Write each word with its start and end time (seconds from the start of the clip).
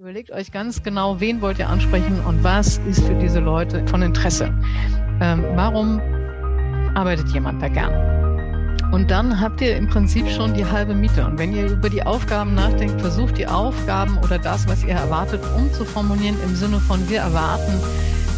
Überlegt 0.00 0.30
euch 0.30 0.50
ganz 0.50 0.82
genau, 0.82 1.20
wen 1.20 1.42
wollt 1.42 1.58
ihr 1.58 1.68
ansprechen 1.68 2.20
und 2.26 2.42
was 2.42 2.78
ist 2.88 3.04
für 3.04 3.12
diese 3.16 3.38
Leute 3.38 3.86
von 3.86 4.00
Interesse. 4.00 4.46
Ähm, 5.20 5.44
warum 5.56 6.00
arbeitet 6.94 7.28
jemand 7.34 7.60
da 7.60 7.68
gern? 7.68 7.92
Und 8.94 9.10
dann 9.10 9.38
habt 9.38 9.60
ihr 9.60 9.76
im 9.76 9.90
Prinzip 9.90 10.26
schon 10.30 10.54
die 10.54 10.64
halbe 10.64 10.94
Miete. 10.94 11.26
Und 11.26 11.38
wenn 11.38 11.54
ihr 11.54 11.66
über 11.66 11.90
die 11.90 12.02
Aufgaben 12.02 12.54
nachdenkt, 12.54 12.98
versucht 12.98 13.36
die 13.36 13.46
Aufgaben 13.46 14.16
oder 14.24 14.38
das, 14.38 14.66
was 14.66 14.82
ihr 14.84 14.94
erwartet, 14.94 15.42
umzuformulieren 15.54 16.36
im 16.44 16.56
Sinne 16.56 16.80
von 16.80 17.06
wir 17.10 17.18
erwarten, 17.18 17.78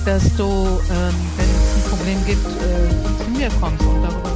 dass 0.04 0.36
du, 0.36 0.42
ähm, 0.42 1.14
wenn 1.36 1.48
es 1.48 1.76
ein 1.76 1.90
Problem 1.90 2.24
gibt, 2.26 2.44
äh, 2.44 3.22
zu 3.22 3.30
mir 3.30 3.48
kommst 3.60 3.86
und 3.86 4.02
darüber 4.02 4.32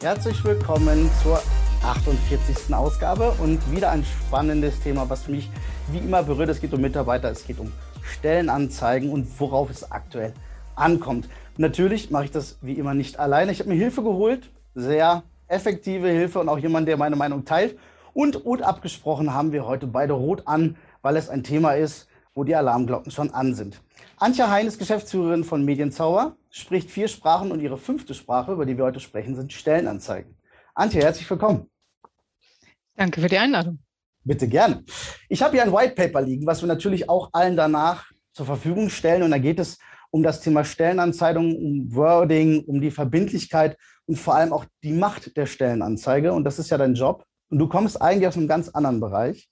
Herzlich 0.00 0.44
willkommen 0.44 1.10
zur 1.24 1.42
48. 1.82 2.72
Ausgabe 2.72 3.32
und 3.42 3.58
wieder 3.72 3.90
ein 3.90 4.04
spannendes 4.04 4.78
Thema, 4.78 5.10
was 5.10 5.26
mich 5.26 5.50
wie 5.90 5.98
immer 5.98 6.22
berührt. 6.22 6.50
Es 6.50 6.60
geht 6.60 6.72
um 6.72 6.80
Mitarbeiter, 6.80 7.28
es 7.32 7.44
geht 7.44 7.58
um 7.58 7.72
Stellenanzeigen 8.04 9.10
und 9.10 9.28
worauf 9.40 9.70
es 9.70 9.90
aktuell 9.90 10.34
ankommt. 10.76 11.28
Natürlich 11.56 12.12
mache 12.12 12.26
ich 12.26 12.30
das 12.30 12.58
wie 12.62 12.74
immer 12.74 12.94
nicht 12.94 13.18
alleine. 13.18 13.50
Ich 13.50 13.58
habe 13.58 13.70
mir 13.70 13.74
Hilfe 13.74 14.04
geholt, 14.04 14.50
sehr 14.76 15.24
effektive 15.48 16.06
Hilfe 16.06 16.38
und 16.38 16.48
auch 16.48 16.58
jemand, 16.58 16.86
der 16.86 16.96
meine 16.96 17.16
Meinung 17.16 17.44
teilt. 17.44 17.76
Und 18.14 18.44
rot 18.44 18.62
abgesprochen 18.62 19.34
haben 19.34 19.50
wir 19.50 19.66
heute 19.66 19.88
beide 19.88 20.12
rot 20.12 20.44
an, 20.46 20.76
weil 21.02 21.16
es 21.16 21.28
ein 21.28 21.42
Thema 21.42 21.72
ist, 21.72 22.07
wo 22.38 22.44
die 22.44 22.54
Alarmglocken 22.54 23.10
schon 23.10 23.34
an 23.34 23.52
sind. 23.52 23.82
Antje 24.16 24.48
Hein 24.48 24.68
ist 24.68 24.78
Geschäftsführerin 24.78 25.42
von 25.42 25.64
Medienzauber, 25.64 26.36
spricht 26.50 26.88
vier 26.88 27.08
Sprachen 27.08 27.50
und 27.50 27.58
ihre 27.58 27.76
fünfte 27.76 28.14
Sprache, 28.14 28.52
über 28.52 28.64
die 28.64 28.76
wir 28.78 28.84
heute 28.84 29.00
sprechen, 29.00 29.34
sind 29.34 29.52
Stellenanzeigen. 29.52 30.36
Antje, 30.72 31.02
herzlich 31.02 31.28
willkommen. 31.28 31.68
Danke 32.94 33.20
für 33.20 33.28
die 33.28 33.38
Einladung. 33.38 33.80
Bitte 34.22 34.46
gerne. 34.46 34.84
Ich 35.28 35.42
habe 35.42 35.54
hier 35.54 35.64
ein 35.64 35.72
White 35.72 35.96
Paper 35.96 36.22
liegen, 36.22 36.46
was 36.46 36.62
wir 36.62 36.68
natürlich 36.68 37.08
auch 37.08 37.28
allen 37.32 37.56
danach 37.56 38.08
zur 38.32 38.46
Verfügung 38.46 38.88
stellen. 38.88 39.24
Und 39.24 39.32
da 39.32 39.38
geht 39.38 39.58
es 39.58 39.76
um 40.12 40.22
das 40.22 40.40
Thema 40.40 40.62
Stellenanzeigung, 40.62 41.56
um 41.56 41.92
Wording, 41.92 42.62
um 42.66 42.80
die 42.80 42.92
Verbindlichkeit 42.92 43.76
und 44.06 44.16
vor 44.16 44.36
allem 44.36 44.52
auch 44.52 44.64
die 44.84 44.92
Macht 44.92 45.36
der 45.36 45.46
Stellenanzeige. 45.46 46.32
Und 46.32 46.44
das 46.44 46.60
ist 46.60 46.70
ja 46.70 46.78
dein 46.78 46.94
Job. 46.94 47.24
Und 47.50 47.58
du 47.58 47.68
kommst 47.68 48.00
eigentlich 48.00 48.28
aus 48.28 48.36
einem 48.36 48.46
ganz 48.46 48.68
anderen 48.68 49.00
Bereich. 49.00 49.48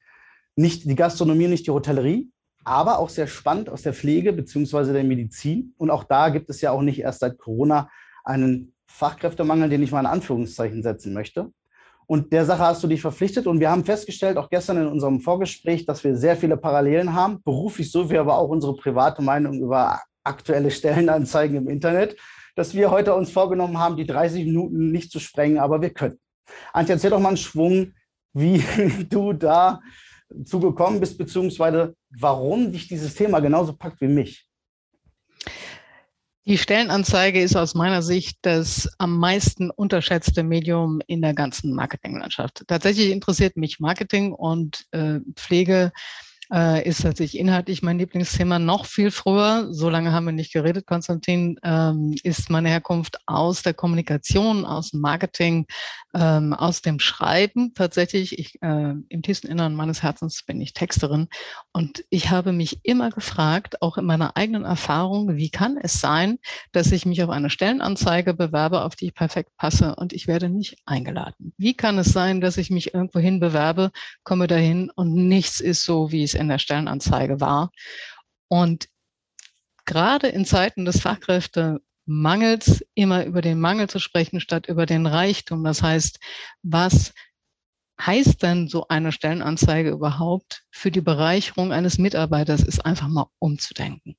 Nicht 0.55 0.84
die 0.84 0.95
Gastronomie, 0.95 1.48
nicht 1.48 1.67
die 1.67 1.73
Hotellerie, 1.73 2.31
aber 2.67 2.98
auch 2.98 3.09
sehr 3.09 3.28
spannend 3.28 3.70
aus 3.70 3.83
der 3.83 3.95
Pflege 3.95 4.33
beziehungsweise 4.33 4.92
der 4.92 5.05
Medizin. 5.05 5.72
Und 5.78 5.91
auch 5.91 6.03
da 6.03 6.31
gibt 6.31 6.50
es 6.50 6.61
ja 6.61 6.72
auch 6.72 6.83
nicht 6.83 6.98
erst 6.98 7.20
seit 7.20 7.39
Corona 7.39 7.89
einen 8.25 8.75
Fachkräftemangel, 8.86 9.69
den 9.69 9.84
ich 9.84 9.92
mal 9.92 10.00
in 10.00 10.06
Anführungszeichen 10.06 10.83
setzen 10.83 11.14
möchte. 11.14 11.53
Und 12.06 12.33
der 12.33 12.44
Sache 12.44 12.64
hast 12.64 12.83
du 12.83 12.89
dich 12.89 13.00
verpflichtet. 13.00 13.47
Und 13.47 13.61
wir 13.61 13.70
haben 13.70 13.84
festgestellt, 13.84 14.37
auch 14.37 14.50
gestern 14.50 14.78
in 14.78 14.89
unserem 14.89 15.20
Vorgespräch, 15.20 15.87
dass 15.87 16.03
wir 16.03 16.17
sehr 16.17 16.37
viele 16.37 16.56
Parallelen 16.56 17.14
haben, 17.14 17.41
beruflich 17.44 17.91
so 17.92 18.11
wie 18.11 18.19
aber 18.19 18.37
auch 18.37 18.48
unsere 18.48 18.75
private 18.77 19.22
Meinung 19.22 19.61
über 19.61 20.00
aktuelle 20.25 20.72
Stellenanzeigen 20.72 21.56
im 21.56 21.69
Internet, 21.69 22.17
dass 22.56 22.75
wir 22.75 22.91
heute 22.91 23.14
uns 23.14 23.31
vorgenommen 23.31 23.78
haben, 23.78 23.97
die 23.97 24.06
30 24.06 24.44
Minuten 24.44 24.91
nicht 24.91 25.12
zu 25.12 25.20
sprengen, 25.20 25.59
aber 25.59 25.83
wir 25.83 25.91
können. 25.91 26.19
Antje, 26.72 26.94
erzähl 26.94 27.11
doch 27.11 27.20
mal 27.20 27.28
einen 27.28 27.37
Schwung, 27.37 27.92
wie 28.33 28.61
du 29.09 29.33
da 29.33 29.81
zugekommen 30.44 31.00
bist, 31.00 31.19
beziehungsweise 31.19 31.94
warum 32.10 32.72
dich 32.72 32.88
dieses 32.88 33.14
Thema 33.14 33.41
genauso 33.41 33.72
packt 33.74 34.00
wie 34.00 34.08
mich. 34.08 34.46
Die 36.48 36.58
Stellenanzeige 36.58 37.42
ist 37.42 37.56
aus 37.56 37.74
meiner 37.74 38.02
Sicht 38.02 38.38
das 38.42 38.88
am 38.98 39.19
meisten 39.19 39.69
unterschätzte 39.70 40.44
Medium 40.44 41.00
in 41.09 41.20
der 41.20 41.34
ganzen 41.34 41.75
Marketinglandschaft. 41.75 42.62
Tatsächlich 42.69 43.10
interessiert 43.10 43.56
mich 43.56 43.81
Marketing 43.81 44.32
und 44.32 44.84
äh, 44.92 45.19
Pflege 45.34 45.91
äh, 46.53 46.87
ist 46.87 47.03
tatsächlich 47.03 47.41
inhaltlich 47.41 47.83
mein 47.83 47.99
Lieblingsthema 47.99 48.59
noch 48.59 48.87
viel 48.87 49.11
früher. 49.11 49.69
So 49.73 49.89
lange 49.91 50.12
haben 50.12 50.27
wir 50.27 50.33
nicht 50.33 50.53
geredet, 50.53 50.87
Konstantin, 50.87 51.59
ähm, 51.62 52.15
ist 52.23 52.51
meine 52.51 52.69
Herkunft 52.69 53.19
aus 53.27 53.62
der 53.62 53.75
Kommunikation, 53.75 54.65
aus 54.65 54.91
dem 54.91 55.01
Marketing, 55.01 55.67
ähm, 56.15 56.53
aus 56.53 56.83
dem 56.83 57.01
Schreiben. 57.01 57.75
Tatsächlich, 57.75 58.39
ich, 58.39 58.62
äh, 58.62 58.95
im 59.09 59.23
tiefsten 59.23 59.49
Innern 59.49 59.75
meines 59.75 60.03
Herzens 60.03 60.45
bin 60.45 60.61
ich 60.61 60.73
Texterin 60.73 61.29
und 61.73 62.05
ich 62.11 62.31
habe 62.31 62.53
mich 62.53 62.81
immer 62.84 63.11
gefragt, 63.11 63.83
auch 63.83 63.99
in 63.99 64.05
meiner 64.05 64.37
eigenen 64.37 64.65
Erfahrung, 64.65 65.37
wie 65.37 65.51
kann 65.51 65.78
es 65.83 66.01
sein, 66.01 66.39
dass 66.73 66.93
ich 66.93 67.07
mich 67.07 67.23
auf 67.23 67.31
eine 67.31 67.51
Stellenanzeige 67.51 68.34
bewerbe, 68.34 68.83
auf 68.83 68.97
die 68.97 69.07
ich 69.07 69.15
perfekt 69.15 69.51
passe 69.57 69.97
und 69.97 70.13
ich 70.13 70.27
werde 70.27 70.49
nicht 70.49 70.77
eingeladen? 70.87 71.53
Wie 71.59 71.75
kann 71.75 71.99
es 71.99 72.09
sein, 72.09 72.41
dass 72.41 72.57
ich 72.57 72.71
mich 72.71 72.95
irgendwohin 72.95 73.41
bewerbe, 73.41 73.91
komme 74.23 74.47
dahin 74.47 74.91
und 74.95 75.15
nichts 75.15 75.61
ist 75.61 75.84
so, 75.84 76.13
wie 76.13 76.23
es 76.23 76.35
in 76.36 76.48
der 76.48 76.58
Stellenanzeige 76.58 77.41
war. 77.41 77.70
Und 78.48 78.88
gerade 79.84 80.28
in 80.28 80.44
Zeiten 80.44 80.84
des 80.84 81.00
Fachkräftemangels 81.00 82.84
immer 82.94 83.24
über 83.24 83.41
den 83.42 83.60
Mangel 83.60 83.88
zu 83.88 83.98
sprechen, 83.98 84.41
statt 84.41 84.66
über 84.66 84.86
den 84.86 85.06
Reichtum. 85.06 85.64
Das 85.64 85.82
heißt, 85.82 86.19
was 86.62 87.12
heißt 88.00 88.42
denn 88.42 88.69
so 88.69 88.86
eine 88.88 89.12
Stellenanzeige 89.12 89.91
überhaupt 89.91 90.64
für 90.70 90.91
die 90.91 91.00
Bereicherung 91.00 91.72
eines 91.72 91.98
Mitarbeiters, 91.98 92.62
ist 92.62 92.84
einfach 92.84 93.08
mal 93.08 93.26
umzudenken. 93.38 94.16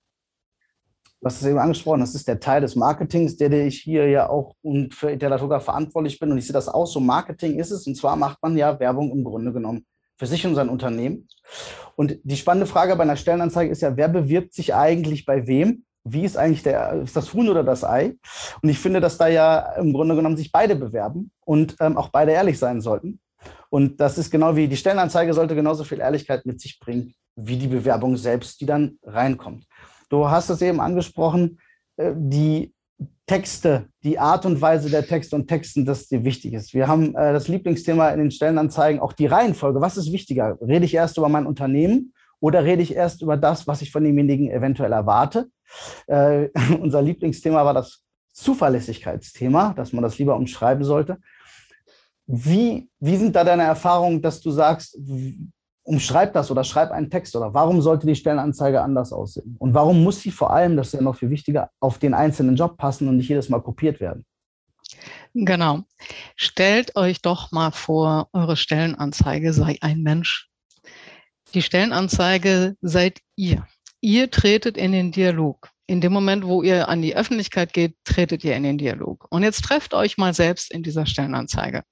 Du 1.19 1.25
hast 1.25 1.41
es 1.41 1.47
eben 1.47 1.57
angesprochen, 1.57 2.01
das 2.01 2.13
ist 2.13 2.27
der 2.27 2.39
Teil 2.39 2.61
des 2.61 2.75
Marketings, 2.75 3.37
der, 3.37 3.49
der 3.49 3.65
ich 3.65 3.81
hier 3.81 4.07
ja 4.07 4.29
auch 4.29 4.55
und 4.61 4.93
für 4.93 5.11
Interlatoga 5.11 5.59
verantwortlich 5.59 6.19
bin. 6.19 6.31
Und 6.31 6.37
ich 6.37 6.45
sehe 6.45 6.53
das 6.53 6.69
auch 6.69 6.85
so. 6.85 6.99
Marketing 6.99 7.57
ist 7.57 7.71
es. 7.71 7.87
Und 7.87 7.95
zwar 7.95 8.15
macht 8.15 8.37
man 8.41 8.55
ja 8.55 8.79
Werbung 8.79 9.11
im 9.11 9.23
Grunde 9.23 9.51
genommen 9.51 9.85
für 10.17 10.25
sich 10.25 10.45
und 10.45 10.55
sein 10.55 10.69
Unternehmen. 10.69 11.27
Und 11.95 12.17
die 12.23 12.37
spannende 12.37 12.67
Frage 12.67 12.95
bei 12.95 13.03
einer 13.03 13.15
Stellenanzeige 13.15 13.71
ist 13.71 13.81
ja, 13.81 13.95
wer 13.95 14.07
bewirbt 14.07 14.53
sich 14.53 14.73
eigentlich 14.75 15.25
bei 15.25 15.47
wem? 15.47 15.83
Wie 16.03 16.23
ist 16.23 16.37
eigentlich 16.37 16.63
der, 16.63 16.93
ist 17.03 17.15
das 17.15 17.33
Huhn 17.33 17.49
oder 17.49 17.63
das 17.63 17.83
Ei? 17.83 18.15
Und 18.61 18.69
ich 18.69 18.79
finde, 18.79 19.01
dass 19.01 19.17
da 19.17 19.27
ja 19.27 19.73
im 19.73 19.93
Grunde 19.93 20.15
genommen 20.15 20.37
sich 20.37 20.51
beide 20.51 20.75
bewerben 20.75 21.31
und 21.45 21.75
ähm, 21.79 21.97
auch 21.97 22.09
beide 22.09 22.31
ehrlich 22.31 22.59
sein 22.59 22.81
sollten. 22.81 23.19
Und 23.69 23.99
das 23.99 24.17
ist 24.17 24.31
genau 24.31 24.55
wie 24.55 24.67
die 24.67 24.77
Stellenanzeige 24.77 25.33
sollte 25.33 25.55
genauso 25.55 25.83
viel 25.83 25.99
Ehrlichkeit 25.99 26.45
mit 26.45 26.61
sich 26.61 26.79
bringen, 26.79 27.13
wie 27.35 27.57
die 27.57 27.67
Bewerbung 27.67 28.15
selbst, 28.15 28.61
die 28.61 28.65
dann 28.65 28.97
reinkommt. 29.03 29.65
Du 30.09 30.29
hast 30.29 30.49
es 30.49 30.61
eben 30.61 30.79
angesprochen, 30.79 31.59
äh, 31.97 32.13
die 32.15 32.73
Texte, 33.27 33.89
die 34.03 34.19
Art 34.19 34.45
und 34.45 34.61
Weise 34.61 34.89
der 34.89 35.05
Texte 35.05 35.35
und 35.35 35.47
Texten, 35.47 35.85
das 35.85 36.07
dir 36.07 36.23
wichtig 36.23 36.53
ist. 36.53 36.73
Wir 36.73 36.87
haben 36.87 37.13
äh, 37.15 37.33
das 37.33 37.49
Lieblingsthema 37.49 38.09
in 38.09 38.19
den 38.19 38.31
Stellenanzeigen, 38.31 39.01
auch 39.01 39.11
die 39.11 39.25
Reihenfolge. 39.25 39.81
Was 39.81 39.97
ist 39.97 40.13
wichtiger? 40.13 40.57
Rede 40.61 40.85
ich 40.85 40.95
erst 40.95 41.17
über 41.17 41.27
mein 41.27 41.45
Unternehmen 41.45 42.13
oder 42.39 42.63
rede 42.63 42.81
ich 42.81 42.95
erst 42.95 43.21
über 43.21 43.35
das, 43.35 43.67
was 43.67 43.81
ich 43.81 43.91
von 43.91 44.05
demjenigen 44.05 44.49
eventuell 44.49 44.93
erwarte? 44.93 45.49
Äh, 46.07 46.47
unser 46.81 47.01
Lieblingsthema 47.01 47.65
war 47.65 47.73
das 47.73 48.01
Zuverlässigkeitsthema, 48.31 49.73
dass 49.73 49.91
man 49.91 50.03
das 50.03 50.17
lieber 50.17 50.37
umschreiben 50.37 50.85
sollte. 50.85 51.17
Wie, 52.27 52.89
wie 52.99 53.17
sind 53.17 53.35
da 53.35 53.43
deine 53.43 53.63
Erfahrungen, 53.63 54.21
dass 54.21 54.39
du 54.41 54.51
sagst, 54.51 54.97
umschreib 55.87 56.33
das 56.33 56.51
oder 56.51 56.63
schreib 56.65 56.91
einen 56.91 57.09
Text 57.09 57.35
oder 57.35 57.53
warum 57.53 57.81
sollte 57.81 58.05
die 58.05 58.15
Stellenanzeige 58.15 58.81
anders 58.81 59.13
aussehen? 59.13 59.55
Und 59.57 59.73
warum 59.73 60.03
muss 60.03 60.21
sie 60.21 60.31
vor 60.31 60.51
allem, 60.51 60.75
das 60.75 60.87
ist 60.87 60.93
ja 60.93 61.01
noch 61.01 61.15
viel 61.15 61.29
wichtiger, 61.29 61.71
auf 61.79 61.97
den 61.97 62.13
einzelnen 62.13 62.57
Job 62.57 62.77
passen 62.77 63.07
und 63.07 63.17
nicht 63.17 63.29
jedes 63.29 63.47
Mal 63.47 63.61
kopiert 63.61 64.01
werden? 64.01 64.25
Genau. 65.33 65.83
Stellt 66.35 66.95
euch 66.97 67.21
doch 67.21 67.51
mal 67.51 67.71
vor, 67.71 68.27
eure 68.33 68.57
Stellenanzeige 68.57 69.53
sei 69.53 69.77
ein 69.79 70.01
Mensch. 70.01 70.49
Die 71.53 71.61
Stellenanzeige 71.61 72.75
seid 72.81 73.19
ihr. 73.37 73.65
Ihr 74.01 74.29
tretet 74.29 74.77
in 74.77 74.91
den 74.91 75.13
Dialog. 75.13 75.69
In 75.85 76.01
dem 76.01 76.11
Moment, 76.11 76.45
wo 76.45 76.63
ihr 76.63 76.89
an 76.89 77.01
die 77.01 77.15
Öffentlichkeit 77.15 77.71
geht, 77.71 77.95
tretet 78.03 78.43
ihr 78.43 78.57
in 78.57 78.63
den 78.63 78.77
Dialog. 78.77 79.25
Und 79.29 79.43
jetzt 79.43 79.63
trefft 79.63 79.93
euch 79.93 80.17
mal 80.17 80.33
selbst 80.33 80.69
in 80.69 80.83
dieser 80.83 81.05
Stellenanzeige. 81.05 81.83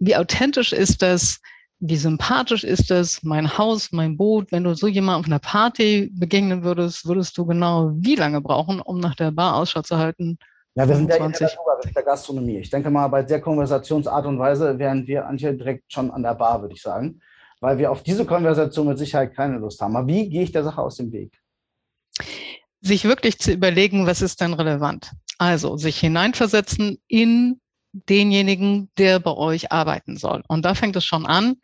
Wie 0.00 0.16
authentisch 0.16 0.72
ist 0.72 1.02
das? 1.02 1.40
Wie 1.80 1.96
sympathisch 1.96 2.62
ist 2.62 2.90
es, 2.90 3.22
mein 3.22 3.56
Haus, 3.56 3.90
mein 3.90 4.16
Boot. 4.16 4.52
Wenn 4.52 4.64
du 4.64 4.74
so 4.74 4.86
jemand 4.86 5.20
auf 5.20 5.26
einer 5.26 5.38
Party 5.38 6.12
begegnen 6.14 6.62
würdest, 6.62 7.06
würdest 7.06 7.36
du 7.38 7.46
genau 7.46 7.90
wie 7.94 8.16
lange 8.16 8.42
brauchen, 8.42 8.80
um 8.80 9.00
nach 9.00 9.14
der 9.14 9.30
Bar 9.30 9.56
Ausschau 9.56 9.80
zu 9.80 9.96
halten? 9.96 10.38
Ja, 10.74 10.86
wir 10.86 10.94
sind 10.94 11.08
ja 11.08 11.16
in 11.16 11.32
der, 11.32 11.50
der 11.94 12.02
Gastronomie. 12.02 12.58
Ich 12.58 12.70
denke 12.70 12.90
mal, 12.90 13.08
bei 13.08 13.22
der 13.22 13.40
Konversationsart 13.40 14.26
und 14.26 14.38
Weise 14.38 14.78
wären 14.78 15.06
wir 15.06 15.26
Antje 15.26 15.54
direkt 15.54 15.92
schon 15.92 16.10
an 16.10 16.22
der 16.22 16.34
Bar, 16.34 16.60
würde 16.60 16.74
ich 16.74 16.82
sagen, 16.82 17.20
weil 17.60 17.78
wir 17.78 17.90
auf 17.90 18.02
diese 18.02 18.26
Konversation 18.26 18.86
mit 18.86 18.98
Sicherheit 18.98 19.34
keine 19.34 19.56
Lust 19.58 19.80
haben. 19.80 19.96
Aber 19.96 20.06
wie 20.06 20.28
gehe 20.28 20.42
ich 20.42 20.52
der 20.52 20.64
Sache 20.64 20.82
aus 20.82 20.96
dem 20.96 21.10
Weg? 21.12 21.40
Sich 22.82 23.04
wirklich 23.04 23.38
zu 23.38 23.52
überlegen, 23.52 24.06
was 24.06 24.22
ist 24.22 24.40
denn 24.40 24.52
relevant? 24.52 25.12
Also 25.38 25.76
sich 25.76 25.98
hineinversetzen 25.98 26.98
in 27.08 27.60
denjenigen, 27.92 28.90
der 28.98 29.20
bei 29.20 29.32
euch 29.32 29.72
arbeiten 29.72 30.16
soll. 30.16 30.42
Und 30.48 30.64
da 30.64 30.74
fängt 30.74 30.96
es 30.96 31.04
schon 31.04 31.26
an. 31.26 31.56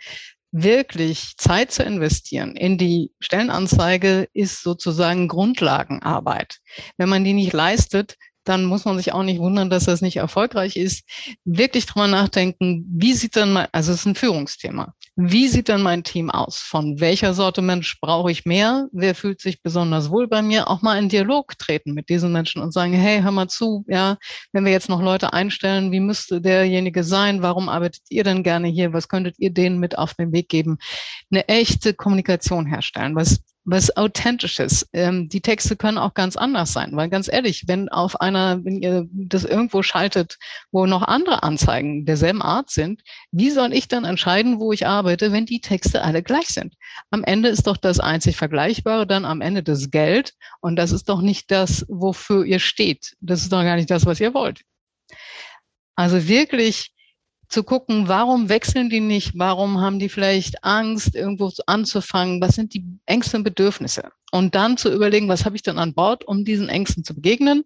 wirklich 0.52 1.37
Zeit 1.37 1.70
zu 1.70 1.82
investieren 1.82 2.56
in 2.56 2.78
die 2.78 3.12
Stellenanzeige 3.20 4.28
ist 4.32 4.62
sozusagen 4.62 5.28
Grundlagenarbeit. 5.28 6.58
Wenn 6.96 7.08
man 7.11 7.25
die 7.25 7.34
nicht 7.34 7.52
leistet, 7.52 8.17
dann 8.49 8.65
muss 8.65 8.85
man 8.85 8.97
sich 8.97 9.13
auch 9.13 9.23
nicht 9.23 9.41
wundern, 9.41 9.71
dass 9.71 9.85
das 9.85 10.01
nicht 10.01 10.17
erfolgreich 10.17 10.77
ist. 10.77 11.05
Wirklich 11.45 11.87
drüber 11.87 12.07
nachdenken, 12.07 12.87
wie 12.89 13.13
sieht 13.13 13.37
dann 13.37 13.53
mein, 13.53 13.67
also 13.73 13.93
es 13.93 14.01
ist 14.01 14.07
ein 14.07 14.15
Führungsthema. 14.15 14.95
Wie 15.17 15.49
sieht 15.49 15.71
dann 15.71 15.83
mein 15.83 16.05
Team 16.05 16.31
aus? 16.31 16.59
Von 16.59 17.01
welcher 17.01 17.33
Sorte 17.33 17.63
Mensch 17.63 17.99
brauche 18.01 18.31
ich 18.31 18.45
mehr? 18.45 18.87
Wer 18.93 19.15
fühlt 19.15 19.41
sich 19.41 19.63
besonders 19.63 20.11
wohl 20.11 20.29
bei 20.29 20.43
mir? 20.43 20.69
Auch 20.69 20.83
mal 20.83 20.99
in 20.99 21.09
Dialog 21.09 21.59
treten 21.59 21.95
mit 21.95 22.11
diesen 22.11 22.33
Menschen 22.33 22.61
und 22.61 22.73
sagen, 22.73 22.93
hey, 22.93 23.23
hör 23.23 23.31
mal 23.31 23.49
zu, 23.49 23.85
ja, 23.89 24.19
wenn 24.53 24.67
wir 24.67 24.73
jetzt 24.73 24.91
noch 24.91 25.01
Leute 25.01 25.33
einstellen, 25.33 25.91
wie 25.91 26.01
müsste 26.01 26.43
derjenige 26.43 27.03
sein? 27.03 27.41
Warum 27.41 27.71
arbeitet 27.71 28.03
ihr 28.11 28.25
denn 28.25 28.43
gerne 28.43 28.69
hier? 28.69 28.93
Was 28.93 29.09
könntet 29.09 29.37
ihr 29.39 29.51
denen 29.51 29.79
mit 29.79 29.97
auf 29.97 30.13
den 30.15 30.33
Weg 30.33 30.51
geben? 30.51 30.77
Eine 31.31 31.49
echte 31.49 31.95
Kommunikation 31.95 32.67
herstellen. 32.67 33.17
Was 33.17 33.41
was 33.67 33.95
Authentisches. 33.97 34.89
Ähm, 34.93 35.29
die 35.29 35.41
Texte 35.41 35.77
können 35.77 35.99
auch 35.99 36.15
ganz 36.15 36.37
anders 36.37 36.73
sein, 36.73 36.91
weil 36.93 37.11
ganz 37.11 37.29
ehrlich, 37.31 37.65
wenn 37.67 37.89
auf 37.89 38.21
einer, 38.21 38.65
wenn 38.65 38.81
ihr 38.81 39.07
das 39.11 39.45
irgendwo 39.45 39.83
schaltet, 39.83 40.39
wo 40.71 40.87
noch 40.87 41.03
andere 41.03 41.43
Anzeigen 41.43 42.07
derselben 42.07 42.43
Art 42.43 42.71
sind, 42.71 43.03
wie 43.33 43.51
soll 43.51 43.73
ich 43.73 43.89
dann 43.89 44.05
entscheiden, 44.05 44.61
wo 44.61 44.73
ich 44.73 44.87
arbeite, 44.87 45.33
wenn 45.33 45.47
die 45.47 45.61
Texte 45.61 46.03
alle 46.03 46.23
gleich 46.23 46.47
sind? 46.47 46.75
Am 47.11 47.25
Ende 47.25 47.49
ist 47.49 47.67
doch 47.67 47.77
das 47.77 47.99
einzig 47.99 48.37
Vergleichbare 48.37 49.07
dann 49.07 49.25
am 49.25 49.41
Ende 49.41 49.65
das 49.65 49.91
Geld 49.91 50.35
und 50.61 50.77
das 50.77 50.93
ist 50.93 51.09
doch 51.09 51.21
nicht 51.21 51.51
das, 51.51 51.85
wofür 51.89 52.45
ihr 52.45 52.61
steht. 52.61 53.17
Das 53.21 53.43
ist 53.43 53.53
doch 53.53 53.62
gar 53.62 53.77
nicht 53.77 53.91
das, 53.91 54.07
was 54.07 54.21
ihr 54.21 54.33
wollt. 54.33 54.62
Also 55.97 56.29
wirklich 56.29 56.93
zu 57.49 57.63
gucken, 57.63 58.09
warum 58.09 58.49
wechseln 58.49 58.91
die 58.91 59.01
nicht, 59.01 59.33
warum 59.37 59.81
haben 59.81 59.99
die 59.99 60.09
vielleicht 60.09 60.65
Angst, 60.65 61.15
irgendwo 61.15 61.51
anzufangen, 61.67 62.41
was 62.41 62.55
sind 62.55 62.75
die 62.75 62.85
Ängste 63.07 63.37
und 63.39 63.45
Bedürfnisse? 63.45 64.11
Und 64.33 64.55
dann 64.55 64.77
zu 64.77 64.93
überlegen, 64.93 65.29
was 65.29 65.45
habe 65.45 65.57
ich 65.57 65.63
denn 65.63 65.79
an 65.79 65.95
Bord, 65.95 66.25
um 66.27 66.45
diesen 66.45 66.69
Ängsten 66.69 67.05
zu 67.05 67.15
begegnen? 67.15 67.65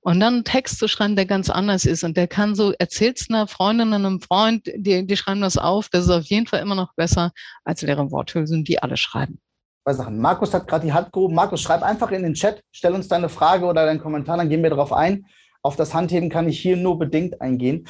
Und 0.00 0.18
dann 0.20 0.34
einen 0.34 0.44
Text 0.44 0.78
zu 0.78 0.88
schreiben, 0.88 1.14
der 1.14 1.26
ganz 1.26 1.48
anders 1.48 1.84
ist. 1.84 2.02
Und 2.02 2.16
der 2.16 2.26
kann 2.26 2.56
so, 2.56 2.72
erzählt's 2.72 3.28
einer 3.30 3.46
Freundin, 3.46 3.92
einem 3.92 4.20
Freund, 4.20 4.66
die, 4.74 5.06
die 5.06 5.16
schreiben 5.16 5.40
das 5.40 5.56
auf, 5.56 5.88
das 5.88 6.04
ist 6.04 6.10
auf 6.10 6.24
jeden 6.24 6.46
Fall 6.46 6.60
immer 6.60 6.74
noch 6.74 6.92
besser 6.94 7.30
als 7.64 7.82
leere 7.82 8.10
Worthülsen, 8.10 8.64
die 8.64 8.82
alle 8.82 8.96
schreiben. 8.96 9.40
Zwei 9.84 9.94
Sachen. 9.94 10.18
Markus 10.20 10.54
hat 10.54 10.66
gerade 10.68 10.86
die 10.86 10.92
Hand 10.92 11.12
gehoben. 11.12 11.34
Markus, 11.34 11.60
schreib 11.60 11.82
einfach 11.82 12.10
in 12.10 12.22
den 12.22 12.34
Chat, 12.34 12.62
stell 12.72 12.94
uns 12.94 13.08
deine 13.08 13.28
Frage 13.28 13.64
oder 13.64 13.86
deinen 13.86 14.00
Kommentar, 14.00 14.36
dann 14.36 14.48
gehen 14.48 14.62
wir 14.62 14.70
darauf 14.70 14.92
ein. 14.92 15.26
Auf 15.62 15.76
das 15.76 15.94
Handheben 15.94 16.28
kann 16.28 16.48
ich 16.48 16.60
hier 16.60 16.76
nur 16.76 16.98
bedingt 16.98 17.40
eingehen. 17.40 17.86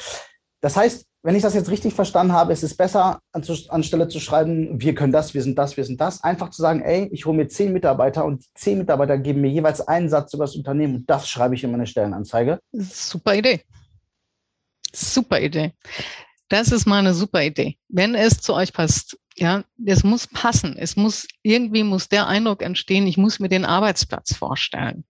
Das 0.61 0.77
heißt, 0.77 1.06
wenn 1.22 1.36
ich 1.36 1.42
das 1.42 1.54
jetzt 1.54 1.70
richtig 1.70 1.94
verstanden 1.94 2.32
habe, 2.32 2.52
ist 2.52 2.64
es 2.64 2.76
besser, 2.76 3.20
anstelle 3.32 4.08
zu 4.08 4.19
schreiben, 4.19 4.80
wir 4.80 4.94
können 4.94 5.12
das, 5.12 5.34
wir 5.34 5.42
sind 5.42 5.56
das, 5.56 5.76
wir 5.76 5.84
sind 5.84 6.00
das, 6.00 6.22
einfach 6.24 6.50
zu 6.50 6.60
sagen, 6.60 6.82
ey, 6.82 7.08
ich 7.12 7.26
hole 7.26 7.36
mir 7.36 7.48
zehn 7.48 7.72
Mitarbeiter 7.72 8.24
und 8.24 8.44
zehn 8.54 8.78
Mitarbeiter 8.78 9.19
geben 9.19 9.40
mir 9.40 9.50
jeweils 9.50 9.80
einen 9.80 10.08
Satz 10.08 10.34
über 10.34 10.44
das 10.44 10.56
Unternehmen 10.56 10.96
und 10.96 11.10
das 11.10 11.28
schreibe 11.28 11.54
ich 11.54 11.62
in 11.62 11.70
meine 11.70 11.86
Stellenanzeige. 11.86 12.58
Super 12.72 13.36
Idee. 13.36 13.62
Super 14.92 15.40
Idee. 15.40 15.72
Das 16.48 16.72
ist 16.72 16.86
mal 16.86 16.98
eine 16.98 17.14
super 17.14 17.42
Idee. 17.42 17.78
Wenn 17.88 18.14
es 18.14 18.40
zu 18.40 18.52
euch 18.54 18.72
passt, 18.72 19.16
ja, 19.37 19.64
es 19.84 20.05
muss 20.05 20.26
passen. 20.26 20.76
Es 20.76 20.96
muss, 20.96 21.26
irgendwie 21.43 21.82
muss 21.82 22.08
der 22.08 22.26
Eindruck 22.26 22.62
entstehen, 22.62 23.06
ich 23.06 23.17
muss 23.17 23.38
mir 23.38 23.49
den 23.49 23.64
Arbeitsplatz 23.64 24.34
vorstellen. 24.34 25.05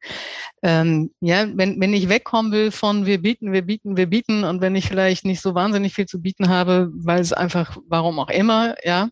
Ähm, 0.62 1.10
ja, 1.20 1.46
wenn, 1.56 1.80
wenn 1.80 1.92
ich 1.92 2.08
wegkommen 2.08 2.52
will 2.52 2.70
von 2.70 3.06
wir 3.06 3.20
bieten, 3.20 3.52
wir 3.52 3.62
bieten, 3.62 3.96
wir 3.96 4.06
bieten 4.06 4.44
und 4.44 4.60
wenn 4.60 4.76
ich 4.76 4.88
vielleicht 4.88 5.24
nicht 5.24 5.40
so 5.40 5.54
wahnsinnig 5.54 5.94
viel 5.94 6.06
zu 6.06 6.20
bieten 6.20 6.48
habe, 6.48 6.90
weil 6.94 7.20
es 7.20 7.32
einfach, 7.32 7.76
warum 7.88 8.18
auch 8.18 8.30
immer, 8.30 8.76
ja, 8.84 9.08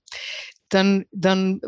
dann, 0.68 1.06
dann, 1.10 1.60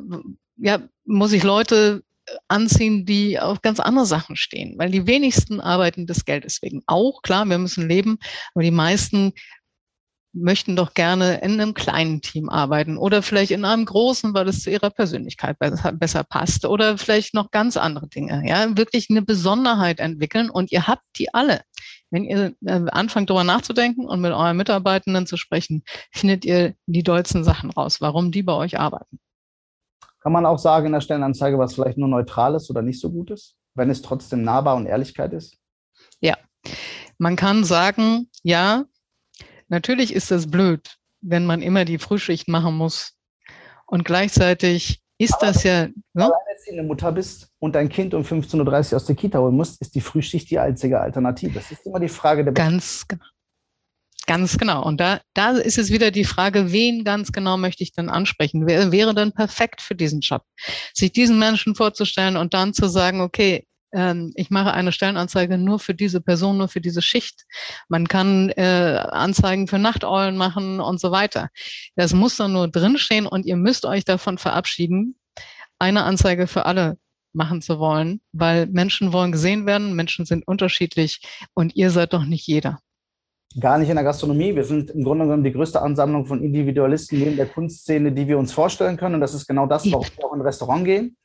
ja, 0.57 0.81
muss 1.05 1.33
ich 1.33 1.43
Leute 1.43 2.03
anziehen, 2.49 3.05
die 3.05 3.41
auf 3.41 3.63
ganz 3.63 3.81
andere 3.81 4.07
Sachen 4.07 4.37
stehen, 4.37 4.79
weil 4.79 4.91
die 4.91 5.07
wenigsten 5.07 5.61
arbeiten 5.61 6.07
des 6.07 6.25
Geldes 6.25 6.63
wegen. 6.63 6.83
Auch 6.87 7.23
klar, 7.23 7.45
wir 7.47 7.59
müssen 7.59 7.89
leben, 7.89 8.19
aber 8.55 8.63
die 8.63 8.71
meisten 8.71 9.33
möchten 10.33 10.77
doch 10.77 10.95
gerne 10.95 11.41
in 11.43 11.61
einem 11.61 11.75
kleinen 11.75 12.23
Team 12.23 12.49
arbeiten 12.49 12.97
oder 12.97 13.23
vielleicht 13.23 13.51
in 13.51 13.65
einem 13.65 13.85
großen, 13.85 14.33
weil 14.35 14.49
es 14.49 14.63
zu 14.63 14.71
ihrer 14.71 14.91
Persönlichkeit 14.91 15.59
besser, 15.59 15.93
besser 15.93 16.25
passt 16.25 16.65
oder 16.65 16.97
vielleicht 16.97 17.35
noch 17.35 17.51
ganz 17.51 17.77
andere 17.77 18.09
Dinge. 18.09 18.43
Ja, 18.47 18.77
wirklich 18.77 19.09
eine 19.11 19.23
Besonderheit 19.23 20.01
entwickeln 20.01 20.51
und 20.51 20.73
ihr 20.73 20.87
habt 20.87 21.05
die 21.19 21.33
alle. 21.35 21.63
Wenn 22.11 22.25
ihr 22.25 22.55
äh, 22.65 22.83
anfangt, 22.91 23.31
darüber 23.31 23.45
nachzudenken 23.45 24.07
und 24.07 24.21
mit 24.21 24.33
euren 24.33 24.57
Mitarbeitenden 24.57 25.27
zu 25.27 25.37
sprechen, 25.37 25.83
findet 26.13 26.45
ihr 26.45 26.75
die 26.87 27.03
dollsten 27.03 27.45
Sachen 27.45 27.71
raus, 27.71 28.01
warum 28.01 28.33
die 28.33 28.43
bei 28.43 28.55
euch 28.55 28.79
arbeiten. 28.79 29.19
Kann 30.21 30.33
man 30.33 30.47
auch 30.47 30.59
sagen 30.59 30.87
in 30.87 30.93
der 30.93 31.01
Stellenanzeige, 31.01 31.59
was 31.59 31.75
vielleicht 31.75 31.99
nur 31.99 32.09
neutral 32.09 32.55
ist 32.55 32.71
oder 32.71 32.83
nicht 32.83 33.01
so 33.01 33.11
gut 33.11 33.31
ist, 33.31 33.57
wenn 33.75 33.91
es 33.91 34.03
trotzdem 34.03 34.43
nahbar 34.43 34.77
und 34.77 34.87
Ehrlichkeit 34.87 35.33
ist? 35.33 35.59
Ja, 36.21 36.37
man 37.19 37.37
kann 37.37 37.65
sagen, 37.65 38.29
ja, 38.43 38.85
Natürlich 39.73 40.13
ist 40.13 40.31
das 40.31 40.51
blöd, 40.51 40.99
wenn 41.23 41.47
man 41.47 41.63
immer 41.63 41.87
die 41.87 41.97
Frühschicht 41.97 42.47
machen 42.47 42.77
muss. 42.77 43.15
Und 43.87 44.05
gleichzeitig 44.05 45.01
ist 45.17 45.33
Aber 45.37 45.47
das 45.47 45.63
ja. 45.65 45.87
Ne? 45.87 45.95
Wenn 46.15 46.77
du 46.77 46.81
eine 46.81 46.83
Mutter 46.83 47.11
bist 47.11 47.49
und 47.59 47.75
dein 47.75 47.89
Kind 47.89 48.13
um 48.13 48.23
15.30 48.23 48.93
Uhr 48.93 48.97
aus 48.97 49.07
der 49.07 49.17
Kita 49.17 49.39
holen 49.39 49.57
musst, 49.57 49.81
ist 49.81 49.95
die 49.95 50.03
Frühschicht 50.03 50.51
die 50.51 50.59
einzige 50.59 51.01
Alternative. 51.01 51.55
Das 51.55 51.71
ist 51.71 51.87
immer 51.87 52.01
die 52.01 52.11
Frage 52.11 52.45
der. 52.45 52.53
Ganz 52.53 53.09
genau. 53.09 53.25
Ganz 54.27 54.59
genau. 54.59 54.85
Und 54.85 55.01
da, 55.01 55.23
da 55.33 55.53
ist 55.53 55.79
es 55.79 55.91
wieder 55.91 56.11
die 56.11 56.25
Frage, 56.25 56.71
wen 56.71 57.03
ganz 57.03 57.33
genau 57.33 57.57
möchte 57.57 57.83
ich 57.83 57.93
denn 57.93 58.11
ansprechen? 58.11 58.67
Wer 58.67 58.93
wäre 58.93 59.15
denn 59.15 59.33
perfekt 59.33 59.81
für 59.81 59.95
diesen 59.95 60.21
Job? 60.21 60.43
Sich 60.93 61.13
diesen 61.13 61.39
Menschen 61.39 61.75
vorzustellen 61.75 62.37
und 62.37 62.53
dann 62.53 62.75
zu 62.75 62.89
sagen, 62.89 63.23
okay, 63.23 63.67
ähm, 63.93 64.33
ich 64.37 64.51
mache 64.51 64.73
eine 64.73 64.93
Stellenanzeige 64.93 65.59
nur 65.59 65.79
für 65.79 65.95
diese 65.95 66.21
Person, 66.21 66.59
nur 66.59 66.69
für 66.69 66.81
diese 66.81 67.03
Schicht. 67.03 67.45
Man 67.89 68.09
kann 68.09 68.51
äh, 68.51 69.05
Anzeigen 69.11 69.69
für 69.69 69.79
Nachteulen 69.79 70.37
machen 70.37 70.81
und 70.81 71.01
so 71.01 71.11
weiter. 71.11 71.51
Das 71.97 72.15
muss 72.15 72.37
dann 72.37 72.53
nur 72.53 72.69
drinstehen 72.69 73.27
und 73.27 73.47
ihr 73.47 73.57
müsst 73.57 73.85
euch 73.85 74.05
davon 74.05 74.39
verabschieden, 74.39 75.17
eine 75.79 76.05
Anzeige 76.05 76.47
für 76.47 76.67
alle 76.67 76.99
machen 77.33 77.63
zu 77.63 77.79
wollen, 77.79 78.21
weil 78.33 78.67
Menschen 78.67 79.13
wollen 79.13 79.33
gesehen 79.33 79.67
werden, 79.67 79.95
Menschen 79.95 80.27
sind 80.27 80.47
unterschiedlich 80.47 81.21
und 81.55 81.77
ihr 81.77 81.91
seid 81.91 82.13
doch 82.13 82.25
nicht 82.25 82.47
jeder 82.47 82.81
gar 83.61 83.79
nicht 83.79 83.89
in 83.89 83.97
der 83.97 84.05
Gastronomie. 84.05 84.55
Wir 84.55 84.65
sind 84.65 84.91
im 84.91 85.05
Grunde 85.05 85.25
genommen 85.25 85.45
die 85.45 85.53
größte 85.53 85.81
Ansammlung 85.81 86.27
von 86.27 86.43
Individualisten 86.43 87.19
neben 87.19 87.37
der 87.37 87.47
Kunstszene, 87.47 88.13
die 88.13 88.29
wir 88.29 88.39
uns 88.39 88.53
vorstellen 88.53 88.97
können. 88.97 89.17
Und 89.17 89.21
das 89.21 89.35
ist 89.35 89.47
genau 89.47 89.67
das, 89.67 89.91
warum 89.91 90.07
wir 90.17 90.25
auch 90.25 90.33
in 90.33 90.41
ein 90.41 90.47
Restaurant 90.47 90.85
gehen. 90.85 91.17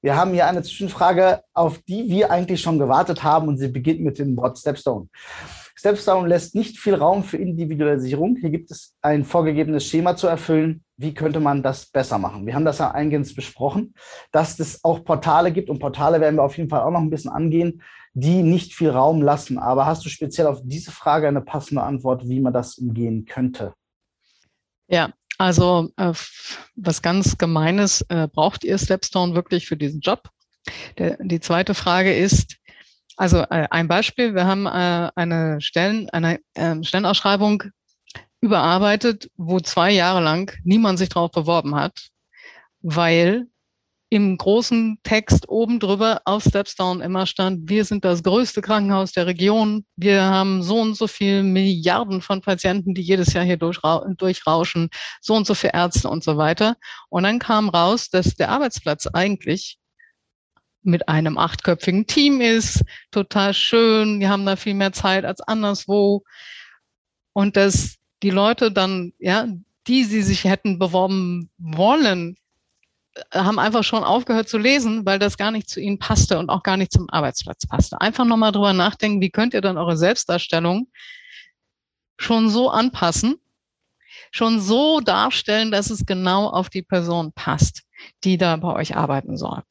Wir 0.00 0.16
haben 0.16 0.32
hier 0.32 0.46
eine 0.46 0.62
Zwischenfrage, 0.62 1.42
auf 1.52 1.78
die 1.78 2.08
wir 2.08 2.30
eigentlich 2.30 2.60
schon 2.60 2.78
gewartet 2.78 3.22
haben 3.22 3.48
und 3.48 3.58
sie 3.58 3.68
beginnt 3.68 4.00
mit 4.00 4.18
dem 4.18 4.36
Wort 4.36 4.58
Stepstone. 4.58 5.08
Stepstone 5.78 6.26
lässt 6.26 6.56
nicht 6.56 6.78
viel 6.78 6.94
Raum 6.94 7.22
für 7.22 7.36
Individualisierung. 7.36 8.36
Hier 8.40 8.50
gibt 8.50 8.70
es 8.72 8.96
ein 9.00 9.24
vorgegebenes 9.24 9.86
Schema 9.86 10.16
zu 10.16 10.26
erfüllen. 10.26 10.82
Wie 10.96 11.14
könnte 11.14 11.38
man 11.38 11.62
das 11.62 11.86
besser 11.86 12.18
machen? 12.18 12.46
Wir 12.46 12.56
haben 12.56 12.64
das 12.64 12.78
ja 12.78 12.90
eingehend 12.90 13.32
besprochen, 13.36 13.94
dass 14.32 14.58
es 14.58 14.82
auch 14.82 15.04
Portale 15.04 15.52
gibt 15.52 15.70
und 15.70 15.78
Portale 15.78 16.20
werden 16.20 16.34
wir 16.34 16.42
auf 16.42 16.56
jeden 16.56 16.68
Fall 16.68 16.80
auch 16.80 16.90
noch 16.90 17.00
ein 17.00 17.10
bisschen 17.10 17.30
angehen, 17.30 17.82
die 18.14 18.42
nicht 18.42 18.74
viel 18.74 18.90
Raum 18.90 19.22
lassen. 19.22 19.58
Aber 19.58 19.86
hast 19.86 20.04
du 20.04 20.08
speziell 20.08 20.46
auf 20.46 20.60
diese 20.64 20.90
Frage 20.90 21.28
eine 21.28 21.40
passende 21.40 21.82
Antwort, 21.82 22.28
wie 22.28 22.40
man 22.40 22.52
das 22.52 22.78
umgehen 22.78 23.24
könnte? 23.24 23.74
Ja, 24.88 25.12
also 25.38 25.90
äh, 25.96 26.12
was 26.74 27.02
ganz 27.02 27.38
Gemeines, 27.38 28.02
äh, 28.08 28.26
braucht 28.26 28.64
ihr 28.64 28.78
Stepstone 28.78 29.34
wirklich 29.34 29.66
für 29.66 29.76
diesen 29.76 30.00
Job? 30.00 30.30
Der, 30.98 31.16
die 31.20 31.40
zweite 31.40 31.74
Frage 31.74 32.14
ist, 32.14 32.56
also 33.16 33.38
äh, 33.38 33.66
ein 33.70 33.88
Beispiel, 33.88 34.34
wir 34.34 34.46
haben 34.46 34.66
äh, 34.66 35.10
eine, 35.14 35.60
Stellen, 35.60 36.08
eine 36.10 36.40
äh, 36.54 36.82
Stellenausschreibung 36.82 37.64
überarbeitet, 38.40 39.30
wo 39.36 39.60
zwei 39.60 39.90
Jahre 39.90 40.20
lang 40.20 40.52
niemand 40.64 40.98
sich 40.98 41.08
darauf 41.08 41.32
beworben 41.32 41.74
hat, 41.74 42.08
weil 42.80 43.48
im 44.10 44.38
großen 44.38 44.98
Text 45.02 45.48
oben 45.48 45.80
drüber 45.80 46.22
auf 46.24 46.44
Stepstone 46.44 47.04
immer 47.04 47.26
stand, 47.26 47.68
wir 47.68 47.84
sind 47.84 48.04
das 48.04 48.22
größte 48.22 48.62
Krankenhaus 48.62 49.12
der 49.12 49.26
Region. 49.26 49.84
Wir 49.96 50.22
haben 50.22 50.62
so 50.62 50.80
und 50.80 50.96
so 50.96 51.06
viele 51.06 51.42
Milliarden 51.42 52.22
von 52.22 52.40
Patienten, 52.40 52.94
die 52.94 53.02
jedes 53.02 53.34
Jahr 53.34 53.44
hier 53.44 53.58
durchrauschen, 53.58 54.88
so 55.20 55.34
und 55.34 55.46
so 55.46 55.54
viele 55.54 55.74
Ärzte 55.74 56.08
und 56.08 56.24
so 56.24 56.38
weiter. 56.38 56.76
Und 57.10 57.24
dann 57.24 57.38
kam 57.38 57.68
raus, 57.68 58.08
dass 58.08 58.34
der 58.34 58.48
Arbeitsplatz 58.48 59.06
eigentlich 59.06 59.78
mit 60.82 61.08
einem 61.08 61.36
achtköpfigen 61.36 62.06
Team 62.06 62.40
ist, 62.40 62.82
total 63.10 63.52
schön. 63.52 64.20
Wir 64.20 64.30
haben 64.30 64.46
da 64.46 64.56
viel 64.56 64.74
mehr 64.74 64.92
Zeit 64.92 65.26
als 65.26 65.42
anderswo. 65.42 66.22
Und 67.34 67.56
dass 67.56 67.96
die 68.22 68.30
Leute 68.30 68.72
dann, 68.72 69.12
ja, 69.18 69.48
die 69.86 70.04
sie 70.04 70.22
sich 70.22 70.44
hätten 70.44 70.78
beworben 70.78 71.50
wollen, 71.58 72.36
haben 73.32 73.58
einfach 73.58 73.84
schon 73.84 74.04
aufgehört 74.04 74.48
zu 74.48 74.58
lesen, 74.58 75.04
weil 75.06 75.18
das 75.18 75.36
gar 75.36 75.50
nicht 75.50 75.68
zu 75.68 75.80
ihnen 75.80 75.98
passte 75.98 76.38
und 76.38 76.50
auch 76.50 76.62
gar 76.62 76.76
nicht 76.76 76.92
zum 76.92 77.08
Arbeitsplatz 77.10 77.66
passte. 77.66 78.00
Einfach 78.00 78.24
nochmal 78.24 78.52
drüber 78.52 78.72
nachdenken, 78.72 79.20
wie 79.20 79.30
könnt 79.30 79.54
ihr 79.54 79.60
dann 79.60 79.78
eure 79.78 79.96
Selbstdarstellung 79.96 80.88
schon 82.16 82.48
so 82.48 82.70
anpassen, 82.70 83.40
schon 84.30 84.60
so 84.60 85.00
darstellen, 85.00 85.70
dass 85.70 85.90
es 85.90 86.06
genau 86.06 86.48
auf 86.48 86.68
die 86.68 86.82
Person 86.82 87.32
passt, 87.32 87.82
die 88.24 88.36
da 88.36 88.56
bei 88.56 88.72
euch 88.74 88.96
arbeiten 88.96 89.36
soll. 89.36 89.62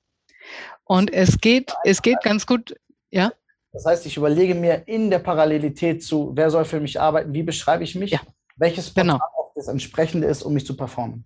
Und 0.84 1.14
es 1.14 1.40
geht, 1.40 1.74
es 1.84 2.02
geht 2.02 2.22
ganz 2.24 2.46
gut, 2.46 2.76
ja. 3.10 3.32
Das 3.74 3.86
heißt, 3.86 4.06
ich 4.06 4.18
überlege 4.18 4.56
mir 4.56 4.88
in 4.88 5.10
der 5.10 5.20
Parallelität 5.20 6.04
zu, 6.04 6.32
wer 6.34 6.50
soll 6.50 6.66
für 6.66 6.80
mich 6.80 7.00
arbeiten, 7.00 7.34
wie 7.34 7.44
beschreibe 7.44 7.84
ich 7.84 7.96
mich, 7.96 8.12
ja. 8.12 8.22
welches 8.56 8.90
Portal 8.90 9.04
genau. 9.04 9.26
auch 9.38 9.52
das 9.56 9.68
entsprechende 9.68 10.28
ist, 10.28 10.44
um 10.44 10.54
mich 10.54 10.66
zu 10.66 10.76
performen. 10.76 11.26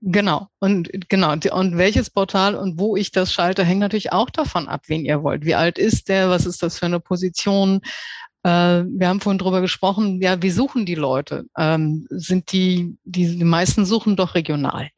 Genau, 0.00 0.48
und 0.58 0.90
genau, 1.08 1.32
und 1.32 1.78
welches 1.78 2.10
Portal 2.10 2.54
und 2.56 2.78
wo 2.78 2.96
ich 2.96 3.12
das 3.12 3.32
schalte, 3.32 3.64
hängt 3.64 3.80
natürlich 3.80 4.12
auch 4.12 4.30
davon 4.30 4.68
ab, 4.68 4.82
wen 4.86 5.04
ihr 5.04 5.22
wollt. 5.22 5.44
Wie 5.44 5.54
alt 5.54 5.78
ist 5.78 6.08
der, 6.08 6.28
was 6.28 6.46
ist 6.46 6.62
das 6.62 6.78
für 6.78 6.86
eine 6.86 7.00
Position? 7.00 7.80
Äh, 8.42 8.84
wir 8.84 9.08
haben 9.08 9.20
vorhin 9.20 9.38
drüber 9.38 9.60
gesprochen, 9.60 10.20
ja, 10.20 10.42
wie 10.42 10.50
suchen 10.50 10.86
die 10.86 10.96
Leute? 10.96 11.44
Ähm, 11.56 12.06
sind 12.10 12.52
die, 12.52 12.96
die, 13.04 13.38
die 13.38 13.44
meisten 13.44 13.84
suchen 13.84 14.16
doch 14.16 14.34
regional. 14.34 14.90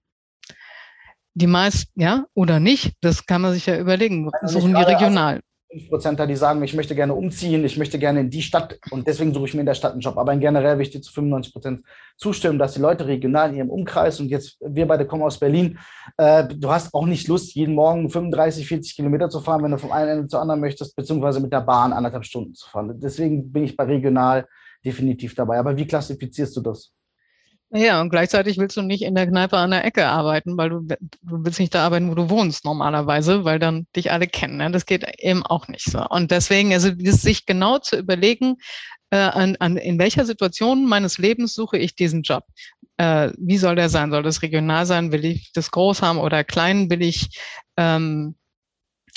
Die 1.35 1.49
meisten, 1.49 2.01
ja, 2.01 2.25
oder 2.33 2.61
nicht, 2.61 2.95
das 3.01 3.27
kann 3.27 3.43
man 3.43 3.53
sich 3.53 3.67
ja 3.67 3.79
überlegen. 3.79 4.31
Also 4.41 4.61
suchen 4.61 4.75
die 4.75 4.83
regional. 4.83 5.41
5%er, 5.75 6.27
die 6.27 6.37
sagen, 6.37 6.63
ich 6.63 6.75
möchte 6.75 6.95
gerne 6.95 7.15
umziehen, 7.15 7.65
ich 7.65 7.77
möchte 7.77 7.99
gerne 7.99 8.21
in 8.21 8.31
die 8.31 8.43
Stadt 8.43 8.79
und 8.91 9.07
deswegen 9.07 9.35
suche 9.35 9.47
ich 9.47 9.55
mir 9.55 9.61
in 9.61 9.67
der 9.67 9.75
Stadt 9.75 9.93
einen 9.93 10.01
Job. 10.01 10.17
Aber 10.17 10.35
generell 10.37 10.77
will 10.77 10.87
ich 10.87 10.91
dir 10.91 11.01
zu 11.01 11.13
95% 11.13 11.81
zustimmen, 12.17 12.59
dass 12.59 12.75
die 12.75 12.81
Leute 12.81 13.07
regional 13.07 13.51
in 13.51 13.57
ihrem 13.57 13.71
Umkreis 13.71 14.21
und 14.21 14.29
jetzt, 14.29 14.59
wir 14.61 14.87
beide 14.87 15.07
kommen 15.07 15.23
aus 15.23 15.39
Berlin, 15.39 15.79
äh, 16.17 16.45
du 16.47 16.71
hast 16.71 16.95
auch 16.95 17.07
nicht 17.07 17.29
Lust, 17.29 17.55
jeden 17.55 17.75
Morgen 17.75 18.09
35, 18.09 18.67
40 18.67 18.97
Kilometer 18.97 19.29
zu 19.29 19.41
fahren, 19.41 19.63
wenn 19.63 19.73
du 19.73 19.79
vom 19.79 19.93
einen 19.93 20.11
Ende 20.11 20.29
zum 20.29 20.41
anderen 20.41 20.61
möchtest, 20.61 20.97
beziehungsweise 20.97 21.41
mit 21.41 21.53
der 21.53 21.61
Bahn 21.61 21.93
anderthalb 21.93 22.25
Stunden 22.25 22.55
zu 22.55 22.69
fahren. 22.69 22.93
Deswegen 23.01 23.51
bin 23.53 23.65
ich 23.65 23.77
bei 23.77 23.85
regional 23.85 24.47
definitiv 24.85 25.35
dabei. 25.35 25.59
Aber 25.59 25.77
wie 25.77 25.87
klassifizierst 25.87 26.57
du 26.57 26.61
das? 26.61 26.93
Ja, 27.77 28.01
und 28.01 28.11
gleichzeitig 28.11 28.59
willst 28.59 28.77
du 28.77 28.83
nicht 28.83 29.03
in 29.03 29.17
der 29.17 29.27
Kneipe 29.27 29.57
an 29.57 29.73
der 29.73 29.85
Ecke 29.85 30.07
arbeiten, 30.07 30.57
weil 30.57 30.71
du, 30.71 30.81
du 30.83 30.97
willst 31.23 31.59
nicht 31.59 31.75
da 31.75 31.85
arbeiten, 31.85 32.09
wo 32.09 32.15
du 32.15 32.31
wohnst 32.31 32.65
normalerweise, 32.65 33.45
weil 33.45 33.59
dann 33.59 33.89
dich 33.97 34.13
alle 34.13 34.29
kennen. 34.29 34.59
Ne? 34.59 34.71
Das 34.71 34.87
geht 34.87 35.05
eben 35.19 35.43
auch 35.45 35.67
nicht 35.67 35.91
so. 35.91 36.07
Und 36.09 36.31
deswegen, 36.31 36.73
also 36.73 36.91
sich 36.97 37.47
genau 37.47 37.79
zu 37.81 37.97
überlegen, 37.99 38.59
äh, 39.11 39.17
an, 39.17 39.57
an, 39.57 39.77
in 39.77 39.99
welcher 39.99 40.25
Situation 40.25 40.87
meines 40.87 41.19
Lebens 41.19 41.55
suche 41.55 41.77
ich 41.77 41.97
diesen 41.97 42.23
Job. 42.23 42.45
Äh, 42.97 43.33
wie 43.39 43.59
soll 43.59 43.75
der 43.75 43.89
sein? 43.89 44.13
Soll 44.13 44.23
das 44.23 44.43
regional 44.43 44.87
sein? 44.87 45.11
Will 45.11 45.25
ich 45.25 45.51
das 45.53 45.73
groß 45.73 46.01
haben 46.01 46.19
oder 46.19 46.45
klein? 46.45 46.91
Will 46.91 47.03
ich 47.03 47.41
ähm, 47.77 48.37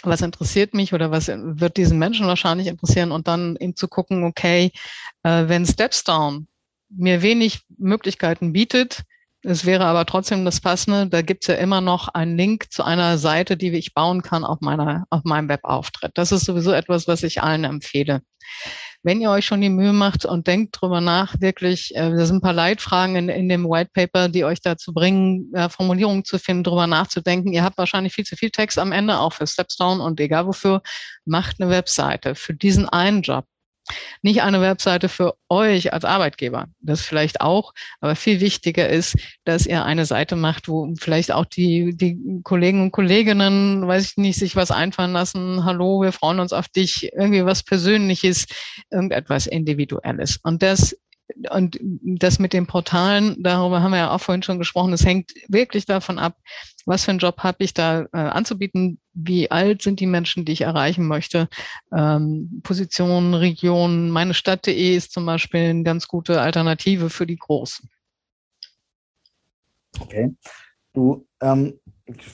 was 0.04 0.22
interessiert 0.22 0.74
mich 0.74 0.94
oder 0.94 1.12
was 1.12 1.28
wird 1.28 1.78
diesen 1.78 2.00
Menschen 2.00 2.28
wahrscheinlich 2.28 2.68
interessieren 2.68 3.12
und 3.12 3.28
dann 3.28 3.56
eben 3.60 3.76
zu 3.76 3.88
gucken, 3.88 4.24
okay, 4.24 4.72
äh, 5.24 5.48
wenn 5.48 5.66
Stepstone 5.66 6.48
mir 6.90 7.22
wenig 7.22 7.62
Möglichkeiten 7.78 8.54
bietet. 8.54 9.04
Es 9.44 9.66
wäre 9.66 9.86
aber 9.86 10.06
trotzdem 10.06 10.46
das 10.46 10.60
Passende. 10.60 11.08
Da 11.08 11.22
gibt 11.22 11.44
es 11.44 11.48
ja 11.48 11.56
immer 11.56 11.80
noch 11.80 12.08
einen 12.10 12.38
Link 12.38 12.72
zu 12.72 12.84
einer 12.84 13.18
Seite, 13.18 13.56
die 13.56 13.72
ich 13.72 13.94
bauen 13.94 14.22
kann 14.22 14.44
auf, 14.44 14.60
meiner, 14.62 15.06
auf 15.10 15.24
meinem 15.24 15.48
Webauftritt. 15.48 16.12
Das 16.16 16.32
ist 16.32 16.46
sowieso 16.46 16.72
etwas, 16.72 17.08
was 17.08 17.24
ich 17.24 17.42
allen 17.42 17.64
empfehle. 17.64 18.22
Wenn 19.04 19.22
ihr 19.22 19.30
euch 19.30 19.46
schon 19.46 19.62
die 19.62 19.70
Mühe 19.70 19.94
macht 19.94 20.26
und 20.26 20.48
denkt 20.48 20.76
drüber 20.82 21.02
nach, 21.02 21.40
wirklich, 21.40 21.96
äh, 21.96 22.10
da 22.10 22.26
sind 22.26 22.38
ein 22.38 22.42
paar 22.42 22.52
Leitfragen 22.52 23.16
in, 23.16 23.30
in 23.30 23.48
dem 23.48 23.64
White 23.64 23.92
Paper, 23.94 24.28
die 24.28 24.44
euch 24.44 24.60
dazu 24.60 24.94
bringen, 24.94 25.50
äh, 25.54 25.70
Formulierungen 25.70 26.26
zu 26.26 26.40
finden, 26.40 26.64
drüber 26.64 26.88
nachzudenken. 26.88 27.54
Ihr 27.54 27.64
habt 27.64 27.78
wahrscheinlich 27.78 28.14
viel 28.14 28.26
zu 28.26 28.36
viel 28.36 28.50
Text 28.50 28.80
am 28.80 28.92
Ende, 28.92 29.20
auch 29.20 29.34
für 29.34 29.48
Stepstone 29.48 30.04
und 30.04 30.20
egal 30.20 30.48
wofür. 30.48 30.82
Macht 31.26 31.62
eine 31.62 31.70
Webseite 31.70 32.36
für 32.36 32.54
diesen 32.54 32.90
einen 32.90 33.22
Job. 33.22 33.46
Nicht 34.22 34.42
eine 34.42 34.62
Webseite 34.62 35.10
für 35.10 35.36
euch 35.50 35.94
als 35.94 36.06
Arbeitgeber, 36.06 36.68
das 36.80 37.02
vielleicht 37.02 37.42
auch, 37.42 37.74
aber 38.00 38.16
viel 38.16 38.40
wichtiger 38.40 38.90
ist, 38.90 39.16
dass 39.46 39.66
ihr 39.66 39.86
eine 39.86 40.06
Seite 40.06 40.36
macht, 40.36 40.68
wo 40.68 40.94
vielleicht 41.00 41.32
auch 41.32 41.46
die, 41.46 41.96
die 41.96 42.42
Kollegen 42.44 42.82
und 42.82 42.92
Kolleginnen, 42.92 43.88
weiß 43.88 44.12
ich 44.12 44.18
nicht, 44.18 44.40
sich 44.40 44.56
was 44.56 44.72
einfallen 44.72 45.14
lassen. 45.14 45.64
Hallo, 45.64 46.02
wir 46.02 46.12
freuen 46.12 46.40
uns 46.40 46.54
auf 46.54 46.68
dich, 46.68 47.12
irgendwie 47.14 47.46
was 47.46 47.64
Persönliches, 47.64 48.46
irgendetwas 48.92 49.48
Individuelles. 49.48 50.40
Und 50.44 50.62
das 50.62 50.96
und 51.50 51.78
das 51.82 52.40
mit 52.40 52.54
den 52.54 52.68
Portalen, 52.68 53.36
darüber 53.42 53.82
haben 53.82 53.92
wir 53.92 53.98
ja 53.98 54.12
auch 54.12 54.22
vorhin 54.22 54.44
schon 54.44 54.60
gesprochen, 54.60 54.94
es 54.94 55.06
hängt 55.06 55.34
wirklich 55.48 55.86
davon 55.86 56.20
ab, 56.20 56.38
was 56.86 57.04
für 57.04 57.12
einen 57.12 57.20
Job 57.20 57.40
habe 57.40 57.64
ich 57.64 57.74
da 57.74 58.04
äh, 58.14 58.18
anzubieten, 58.18 59.00
wie 59.14 59.52
alt 59.52 59.82
sind 59.82 60.00
die 60.00 60.06
Menschen, 60.06 60.46
die 60.46 60.54
ich 60.54 60.62
erreichen 60.62 61.06
möchte, 61.06 61.50
ähm, 61.94 62.62
Position, 62.64 63.34
Region, 63.34 64.10
meine 64.10 64.34
Stadt.de 64.34 64.96
ist 64.96 65.12
zum 65.12 65.26
Beispiel 65.26 65.62
eine 65.62 65.84
ganz 65.84 66.08
gute 66.08 66.40
Alternative 66.40 67.10
für 67.10 67.28
die 67.28 67.38
Großen. 67.38 67.90
Okay. 70.00 70.34
Du, 70.94 71.28
ähm, 71.42 71.80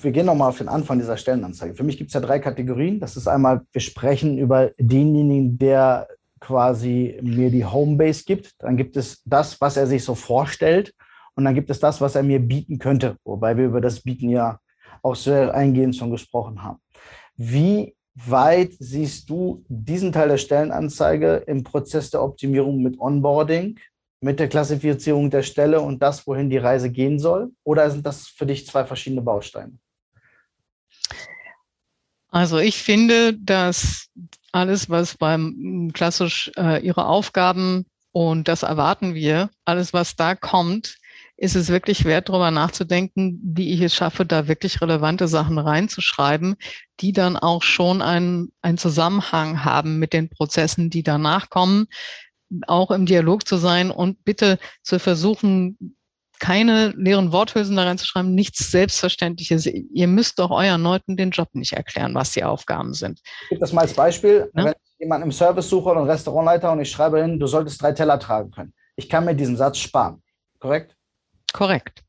wir 0.02 0.12
gehen 0.12 0.28
nochmal 0.28 0.50
auf 0.50 0.60
den 0.60 0.70
Anfang 0.70 1.00
dieser 1.00 1.18
Stellenanzeige. 1.18 1.74
Für 1.74 1.84
mich 1.84 1.98
gibt 1.98 2.10
es 2.10 2.14
ja 2.14 2.22
drei 2.22 2.40
Kategorien. 2.40 3.00
Das 3.00 3.18
ist 3.18 3.28
einmal, 3.28 3.62
wir 3.72 3.82
sprechen 3.82 4.38
über 4.38 4.72
denjenigen, 4.78 5.58
der 5.58 6.08
quasi 6.44 7.18
mir 7.22 7.50
die 7.50 7.66
Homebase 7.66 8.26
gibt. 8.26 8.54
Dann 8.60 8.76
gibt 8.76 8.98
es 8.98 9.22
das, 9.24 9.60
was 9.62 9.78
er 9.78 9.88
sich 9.88 10.04
so 10.04 10.14
vorstellt. 10.14 10.94
Und 11.36 11.46
dann 11.46 11.56
gibt 11.56 11.70
es 11.70 11.80
das, 11.80 12.02
was 12.02 12.16
er 12.16 12.24
mir 12.24 12.40
bieten 12.40 12.80
könnte. 12.80 13.16
Wobei 13.24 13.58
wir 13.58 13.66
über 13.66 13.82
das 13.82 14.02
Bieten 14.02 14.30
ja 14.30 14.60
auch 15.02 15.16
sehr 15.16 15.54
eingehend 15.54 15.96
schon 15.96 16.12
gesprochen 16.12 16.62
haben. 16.62 16.80
Wie 17.36 17.96
weit 18.16 18.74
siehst 18.78 19.30
du 19.30 19.64
diesen 19.68 20.12
Teil 20.12 20.28
der 20.28 20.38
Stellenanzeige 20.38 21.44
im 21.48 21.64
Prozess 21.64 22.12
der 22.12 22.22
Optimierung 22.22 22.84
mit 22.84 23.00
Onboarding, 23.00 23.80
mit 24.22 24.40
der 24.40 24.50
Klassifizierung 24.50 25.30
der 25.30 25.44
Stelle 25.44 25.82
und 25.82 26.04
das, 26.04 26.28
wohin 26.28 26.50
die 26.50 26.58
Reise 26.58 26.92
gehen 26.92 27.20
soll? 27.20 27.52
Oder 27.64 27.90
sind 27.90 28.06
das 28.06 28.28
für 28.28 28.46
dich 28.46 28.68
zwei 28.68 28.86
verschiedene 28.86 29.22
Bausteine? 29.22 29.74
Also 32.30 32.58
ich 32.58 32.78
finde, 32.78 33.34
dass 33.34 34.10
alles, 34.54 34.90
was 34.90 35.18
beim 35.18 35.92
klassisch 35.94 36.52
äh, 36.58 36.86
ihre 36.86 37.08
Aufgaben 37.08 37.86
und 38.12 38.48
das 38.48 38.64
erwarten 38.64 39.16
wir, 39.16 39.50
alles, 39.66 39.92
was 39.92 40.16
da 40.16 40.36
kommt, 40.36 40.98
ist 41.36 41.56
es 41.56 41.70
wirklich 41.70 42.06
wert, 42.06 42.30
darüber 42.30 42.52
nachzudenken, 42.52 43.40
wie 43.44 43.74
ich 43.74 43.82
es 43.82 43.96
schaffe, 43.96 44.26
da 44.26 44.48
wirklich 44.48 44.82
relevante 44.82 45.28
Sachen 45.28 45.58
reinzuschreiben, 45.58 46.56
die 47.00 47.12
dann 47.12 47.36
auch 47.36 47.64
schon 47.64 48.02
einen, 48.04 48.52
einen 48.62 48.78
Zusammenhang 48.78 49.66
haben 49.66 49.98
mit 49.98 50.14
den 50.14 50.30
Prozessen, 50.30 50.92
die 50.92 51.02
danach 51.02 51.50
kommen, 51.50 51.88
auch 52.68 52.92
im 52.92 53.08
Dialog 53.08 53.48
zu 53.48 53.58
sein 53.58 53.90
und 53.90 54.24
bitte 54.24 54.60
zu 54.84 55.00
versuchen, 55.00 55.98
keine 56.44 56.90
leeren 56.98 57.32
Worthülsen 57.32 57.78
da 57.78 57.84
reinzuschreiben, 57.84 58.36
nichts 58.36 58.70
Selbstverständliches. 58.70 59.66
Ihr 59.66 60.08
müsst 60.08 60.40
doch 60.40 60.52
euren 60.52 60.84
Leuten 60.84 61.16
den 61.16 61.30
Job 61.30 61.48
nicht 61.54 61.72
erklären, 61.72 62.14
was 62.16 62.32
die 62.32 62.44
Aufgaben 62.44 62.94
sind. 62.94 63.22
Ich 63.44 63.50
gebe 63.50 63.62
das 63.62 63.72
mal 63.72 63.84
als 63.84 63.94
Beispiel. 63.94 64.52
Ja? 64.54 64.66
Wenn 64.66 64.74
ich 64.74 65.00
jemanden 65.00 65.28
im 65.28 65.32
Service 65.32 65.70
suche 65.70 65.92
oder 65.92 66.02
einen 66.02 66.10
Restaurantleiter 66.10 66.74
und 66.74 66.82
ich 66.82 66.92
schreibe 66.92 67.22
hin, 67.22 67.40
du 67.40 67.48
solltest 67.48 67.82
drei 67.82 67.94
Teller 67.94 68.20
tragen 68.20 68.52
können. 68.52 68.74
Ich 68.98 69.08
kann 69.08 69.24
mir 69.24 69.36
diesen 69.36 69.56
Satz 69.56 69.78
sparen. 69.78 70.22
Korrekt? 70.60 70.98
Korrekt. 71.54 72.04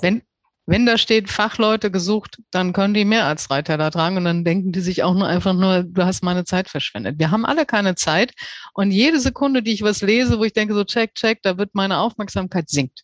Wenn, 0.00 0.22
wenn 0.66 0.86
da 0.86 0.96
steht 0.96 1.28
Fachleute 1.28 1.90
gesucht, 1.90 2.38
dann 2.52 2.72
können 2.72 2.94
die 2.94 3.04
mehr 3.04 3.26
als 3.26 3.48
drei 3.48 3.62
Teller 3.62 3.90
tragen 3.90 4.18
und 4.18 4.24
dann 4.24 4.44
denken 4.44 4.70
die 4.70 4.82
sich 4.82 5.02
auch 5.02 5.14
nur 5.14 5.26
einfach 5.26 5.52
nur, 5.52 5.82
du 5.82 6.04
hast 6.04 6.22
meine 6.22 6.44
Zeit 6.44 6.68
verschwendet. 6.68 7.18
Wir 7.18 7.32
haben 7.32 7.44
alle 7.44 7.66
keine 7.66 7.96
Zeit 7.96 8.34
und 8.74 8.92
jede 8.92 9.18
Sekunde, 9.18 9.64
die 9.64 9.72
ich 9.72 9.82
was 9.82 10.00
lese, 10.00 10.38
wo 10.38 10.44
ich 10.44 10.52
denke 10.52 10.74
so 10.74 10.84
check, 10.84 11.16
check, 11.16 11.40
da 11.42 11.58
wird 11.58 11.74
meine 11.74 11.98
Aufmerksamkeit 11.98 12.68
sinkt. 12.68 13.02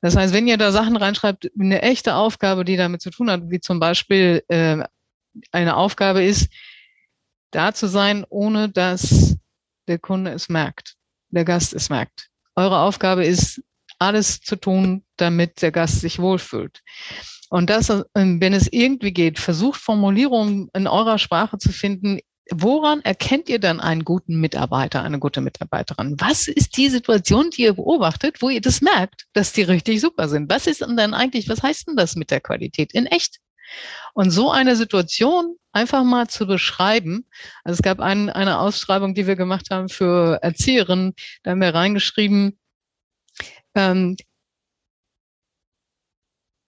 Das 0.00 0.16
heißt, 0.16 0.32
wenn 0.32 0.48
ihr 0.48 0.56
da 0.56 0.72
Sachen 0.72 0.96
reinschreibt, 0.96 1.50
eine 1.58 1.82
echte 1.82 2.14
Aufgabe, 2.14 2.64
die 2.64 2.76
damit 2.76 3.02
zu 3.02 3.10
tun 3.10 3.30
hat, 3.30 3.42
wie 3.50 3.60
zum 3.60 3.80
Beispiel 3.80 4.42
äh, 4.48 4.78
eine 5.52 5.76
Aufgabe 5.76 6.24
ist, 6.24 6.48
da 7.50 7.74
zu 7.74 7.86
sein, 7.86 8.24
ohne 8.28 8.68
dass 8.68 9.36
der 9.88 9.98
Kunde 9.98 10.32
es 10.32 10.48
merkt, 10.48 10.94
der 11.28 11.44
Gast 11.44 11.74
es 11.74 11.90
merkt. 11.90 12.28
Eure 12.56 12.78
Aufgabe 12.78 13.24
ist, 13.24 13.62
alles 13.98 14.40
zu 14.40 14.56
tun, 14.56 15.04
damit 15.16 15.60
der 15.60 15.72
Gast 15.72 16.00
sich 16.00 16.18
wohlfühlt. 16.18 16.80
Und 17.50 17.68
das, 17.68 17.90
ähm, 18.14 18.40
wenn 18.40 18.54
es 18.54 18.68
irgendwie 18.72 19.12
geht, 19.12 19.38
versucht 19.38 19.80
Formulierungen 19.80 20.70
in 20.72 20.86
eurer 20.86 21.18
Sprache 21.18 21.58
zu 21.58 21.70
finden, 21.70 22.20
woran 22.52 23.00
erkennt 23.02 23.48
ihr 23.48 23.58
dann 23.58 23.80
einen 23.80 24.04
guten 24.04 24.40
Mitarbeiter, 24.40 25.02
eine 25.02 25.18
gute 25.18 25.40
Mitarbeiterin? 25.40 26.16
Was 26.18 26.48
ist 26.48 26.76
die 26.76 26.88
Situation, 26.88 27.50
die 27.50 27.62
ihr 27.62 27.74
beobachtet, 27.74 28.42
wo 28.42 28.48
ihr 28.48 28.60
das 28.60 28.80
merkt, 28.80 29.26
dass 29.32 29.52
die 29.52 29.62
richtig 29.62 30.00
super 30.00 30.28
sind? 30.28 30.50
Was 30.50 30.66
ist 30.66 30.80
denn 30.80 30.96
dann 30.96 31.14
eigentlich, 31.14 31.48
was 31.48 31.62
heißt 31.62 31.88
denn 31.88 31.96
das 31.96 32.16
mit 32.16 32.30
der 32.30 32.40
Qualität 32.40 32.92
in 32.92 33.06
echt? 33.06 33.38
Und 34.14 34.30
so 34.30 34.50
eine 34.50 34.74
Situation 34.76 35.56
einfach 35.72 36.02
mal 36.02 36.28
zu 36.28 36.46
beschreiben. 36.46 37.26
Also 37.62 37.78
es 37.78 37.82
gab 37.82 38.00
ein, 38.00 38.28
eine 38.30 38.58
Ausschreibung, 38.58 39.14
die 39.14 39.26
wir 39.26 39.36
gemacht 39.36 39.68
haben 39.70 39.88
für 39.88 40.40
Erzieherinnen. 40.42 41.14
Da 41.42 41.52
haben 41.52 41.60
wir 41.60 41.74
reingeschrieben, 41.74 42.58
ähm, 43.74 44.16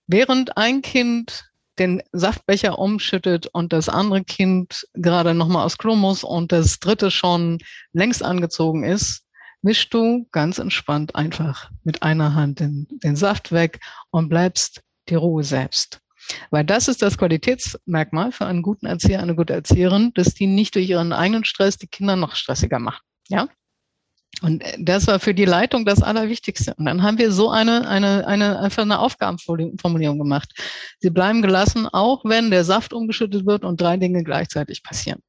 während 0.06 0.56
ein 0.56 0.82
Kind 0.82 1.51
den 1.78 2.02
Saftbecher 2.12 2.78
umschüttet 2.78 3.46
und 3.46 3.72
das 3.72 3.88
andere 3.88 4.24
Kind 4.24 4.86
gerade 4.94 5.34
nochmal 5.34 5.64
aus 5.64 5.78
Klo 5.78 5.96
muss 5.96 6.24
und 6.24 6.52
das 6.52 6.78
dritte 6.80 7.10
schon 7.10 7.58
längst 7.92 8.22
angezogen 8.22 8.84
ist, 8.84 9.24
wischst 9.62 9.92
du 9.94 10.26
ganz 10.32 10.58
entspannt 10.58 11.14
einfach 11.14 11.70
mit 11.84 12.02
einer 12.02 12.34
Hand 12.34 12.60
den, 12.60 12.86
den 12.90 13.16
Saft 13.16 13.52
weg 13.52 13.80
und 14.10 14.28
bleibst 14.28 14.82
die 15.08 15.14
Ruhe 15.14 15.44
selbst. 15.44 16.00
Weil 16.50 16.64
das 16.64 16.88
ist 16.88 17.02
das 17.02 17.18
Qualitätsmerkmal 17.18 18.32
für 18.32 18.46
einen 18.46 18.62
guten 18.62 18.86
Erzieher, 18.86 19.20
eine 19.20 19.34
gute 19.34 19.54
Erzieherin, 19.54 20.12
dass 20.14 20.34
die 20.34 20.46
nicht 20.46 20.74
durch 20.74 20.88
ihren 20.88 21.12
eigenen 21.12 21.44
Stress 21.44 21.78
die 21.78 21.88
Kinder 21.88 22.16
noch 22.16 22.36
stressiger 22.36 22.78
machen. 22.78 23.02
Ja? 23.28 23.48
Und 24.40 24.64
das 24.78 25.06
war 25.06 25.20
für 25.20 25.34
die 25.34 25.44
Leitung 25.44 25.84
das 25.84 26.02
Allerwichtigste. 26.02 26.74
Und 26.74 26.86
dann 26.86 27.02
haben 27.02 27.18
wir 27.18 27.30
so 27.30 27.50
eine, 27.50 27.86
eine, 27.86 28.26
eine, 28.26 28.58
einfach 28.58 28.82
eine 28.82 28.98
Aufgabenformulierung 28.98 30.18
gemacht. 30.18 30.52
Sie 30.98 31.10
bleiben 31.10 31.42
gelassen, 31.42 31.86
auch 31.86 32.24
wenn 32.24 32.50
der 32.50 32.64
Saft 32.64 32.92
umgeschüttet 32.92 33.46
wird 33.46 33.64
und 33.64 33.80
drei 33.80 33.96
Dinge 33.98 34.24
gleichzeitig 34.24 34.82
passieren. 34.82 35.20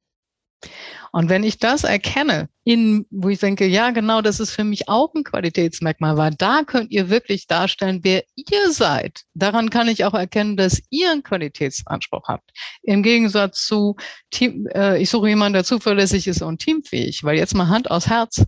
Und 1.12 1.28
wenn 1.28 1.44
ich 1.44 1.58
das 1.58 1.84
erkenne, 1.84 2.48
in, 2.64 3.06
wo 3.10 3.28
ich 3.28 3.38
denke, 3.38 3.66
ja, 3.66 3.90
genau, 3.90 4.20
das 4.20 4.40
ist 4.40 4.50
für 4.50 4.64
mich 4.64 4.88
auch 4.88 5.14
ein 5.14 5.22
Qualitätsmerkmal, 5.22 6.16
weil 6.16 6.34
da 6.36 6.62
könnt 6.64 6.90
ihr 6.90 7.08
wirklich 7.08 7.46
darstellen, 7.46 8.00
wer 8.02 8.24
ihr 8.34 8.72
seid. 8.72 9.22
Daran 9.34 9.70
kann 9.70 9.86
ich 9.86 10.04
auch 10.04 10.14
erkennen, 10.14 10.56
dass 10.56 10.82
ihr 10.90 11.12
einen 11.12 11.22
Qualitätsanspruch 11.22 12.26
habt. 12.26 12.50
Im 12.82 13.04
Gegensatz 13.04 13.64
zu, 13.64 13.94
Team, 14.32 14.66
äh, 14.74 15.00
ich 15.00 15.08
suche 15.08 15.28
jemanden, 15.28 15.54
der 15.54 15.64
zuverlässig 15.64 16.26
ist 16.26 16.42
und 16.42 16.58
teamfähig, 16.58 17.22
weil 17.22 17.36
jetzt 17.36 17.54
mal 17.54 17.68
Hand 17.68 17.92
aus 17.92 18.08
Herz. 18.08 18.42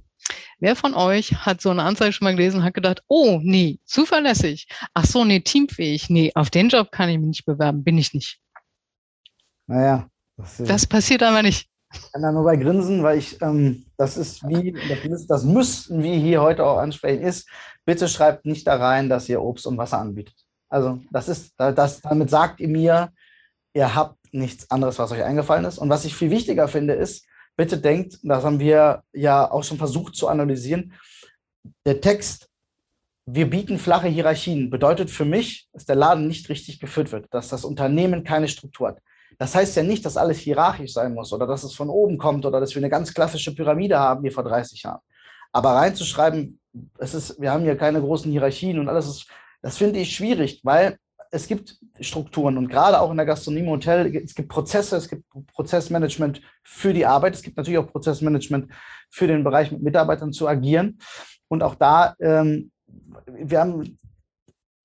Wer 0.59 0.77
von 0.77 0.95
euch 0.95 1.35
hat 1.35 1.61
so 1.61 1.71
eine 1.71 1.83
Anzeige 1.83 2.13
schon 2.13 2.25
mal 2.25 2.35
gelesen 2.35 2.59
und 2.59 2.65
hat 2.65 2.75
gedacht, 2.75 3.03
oh, 3.09 3.41
nee, 3.43 3.79
zuverlässig. 3.85 4.69
Ach 4.95 5.05
so, 5.05 5.25
nee, 5.25 5.41
teamfähig. 5.41 6.09
Nee, 6.09 6.33
auf 6.35 6.51
den 6.51 6.69
Job 6.69 6.91
kann 6.91 7.09
ich 7.09 7.19
mich 7.19 7.29
nicht 7.29 7.45
bewerben, 7.45 7.85
bin 7.85 7.99
ich 7.99 8.15
nicht. 8.15 8.41
Naja. 9.67 10.09
Das, 10.37 10.57
das 10.59 10.87
passiert 10.87 11.23
aber 11.23 11.43
nicht. 11.43 11.69
Ich 11.93 12.13
kann 12.13 12.23
da 12.23 12.33
nur 12.33 12.45
bei 12.45 12.57
grinsen, 12.57 13.03
weil 13.03 13.19
ich, 13.19 13.41
ähm, 13.41 13.87
das 13.97 14.17
ist 14.17 14.47
wie, 14.47 14.73
das, 14.73 15.27
das 15.27 15.45
müssten 15.45 16.03
wir 16.03 16.15
hier 16.15 16.43
heute 16.43 16.65
auch 16.65 16.79
ansprechen, 16.79 17.23
ist, 17.23 17.49
bitte 17.85 18.09
schreibt 18.09 18.45
nicht 18.45 18.67
da 18.67 18.77
rein, 18.77 19.09
dass 19.09 19.29
ihr 19.29 19.41
Obst 19.41 19.67
und 19.67 19.79
Wasser 19.79 19.99
anbietet. 19.99 20.35
Also 20.69 21.01
das 21.11 21.29
ist, 21.29 21.55
das, 21.57 22.01
damit 22.01 22.29
sagt 22.29 22.61
ihr 22.61 22.69
mir, 22.69 23.13
ihr 23.73 23.95
habt 23.95 24.17
nichts 24.33 24.71
anderes, 24.71 24.99
was 24.99 25.13
euch 25.13 25.23
eingefallen 25.23 25.65
ist. 25.65 25.79
Und 25.79 25.89
was 25.89 26.05
ich 26.05 26.15
viel 26.15 26.31
wichtiger 26.31 26.69
finde, 26.69 26.95
ist, 26.95 27.25
bitte 27.57 27.79
denkt, 27.79 28.19
das 28.23 28.45
haben 28.45 28.61
wir 28.61 29.03
ja 29.13 29.51
auch 29.51 29.65
schon 29.65 29.79
versucht 29.79 30.15
zu 30.15 30.29
analysieren, 30.29 30.93
der 31.85 32.01
Text, 32.01 32.49
wir 33.27 33.51
bieten 33.51 33.79
flache 33.79 34.09
Hierarchien, 34.09 34.71
bedeutet 34.71 35.11
für 35.11 35.25
mich, 35.25 35.69
dass 35.73 35.85
der 35.85 35.97
Laden 35.97 36.29
nicht 36.29 36.49
richtig 36.49 36.79
geführt 36.79 37.11
wird, 37.11 37.27
dass 37.31 37.49
das 37.49 37.65
Unternehmen 37.65 38.23
keine 38.23 38.47
Struktur 38.47 38.89
hat. 38.89 38.99
Das 39.39 39.55
heißt 39.55 39.77
ja 39.77 39.83
nicht, 39.83 40.05
dass 40.05 40.17
alles 40.17 40.39
hierarchisch 40.39 40.93
sein 40.93 41.13
muss 41.13 41.33
oder 41.33 41.47
dass 41.47 41.65
es 41.65 41.75
von 41.75 41.91
oben 41.91 42.19
kommt 42.19 42.47
oder 42.47 42.61
dass 42.61 42.75
wir 42.75 42.81
eine 42.81 42.89
ganz 42.89 43.13
klassische 43.13 43.55
Pyramide 43.55 43.99
haben 43.99 44.23
wie 44.25 44.31
vor 44.31 44.45
30 44.45 44.83
Jahren. 44.83 45.01
Aber 45.53 45.73
reinzuschreiben, 45.73 46.61
es 46.99 47.15
ist, 47.15 47.41
wir 47.41 47.51
haben 47.51 47.65
hier 47.65 47.77
keine 47.77 48.01
großen 48.01 48.31
Hierarchien 48.31 48.79
und 48.79 48.89
alles 48.89 49.09
ist, 49.09 49.27
das 49.61 49.77
finde 49.77 49.99
ich 50.01 50.15
schwierig, 50.15 50.61
weil 50.63 50.97
es 51.31 51.47
gibt 51.47 51.79
Strukturen 52.01 52.59
und 52.59 52.69
gerade 52.69 53.01
auch 53.01 53.11
in 53.11 53.17
der 53.17 53.27
Gastronomie, 53.27 53.69
Hotel, 53.69 54.15
es 54.17 54.35
gibt 54.35 54.49
Prozesse, 54.49 54.97
es 54.97 55.09
gibt 55.09 55.25
Prozessmanagement 55.53 56.41
für 56.63 56.93
die 56.93 57.07
Arbeit, 57.07 57.35
es 57.35 57.43
gibt 57.43 57.57
natürlich 57.57 57.79
auch 57.79 57.91
Prozessmanagement 57.91 58.71
für 59.11 59.27
den 59.27 59.45
Bereich 59.45 59.71
mit 59.71 59.83
Mitarbeitern 59.83 60.33
zu 60.33 60.49
agieren. 60.49 60.99
Und 61.49 61.63
auch 61.63 61.75
da, 61.75 62.15
ähm, 62.21 62.71
wir 63.27 63.61
haben 63.61 63.99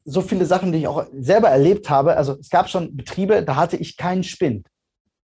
so 0.03 0.21
viele 0.21 0.45
Sachen, 0.45 0.71
die 0.71 0.79
ich 0.79 0.87
auch 0.87 1.05
selber 1.13 1.49
erlebt 1.49 1.89
habe. 1.89 2.17
Also 2.17 2.37
es 2.39 2.49
gab 2.49 2.69
schon 2.69 2.95
Betriebe, 2.95 3.43
da 3.43 3.55
hatte 3.55 3.77
ich 3.77 3.97
keinen 3.97 4.23
Spind. 4.23 4.67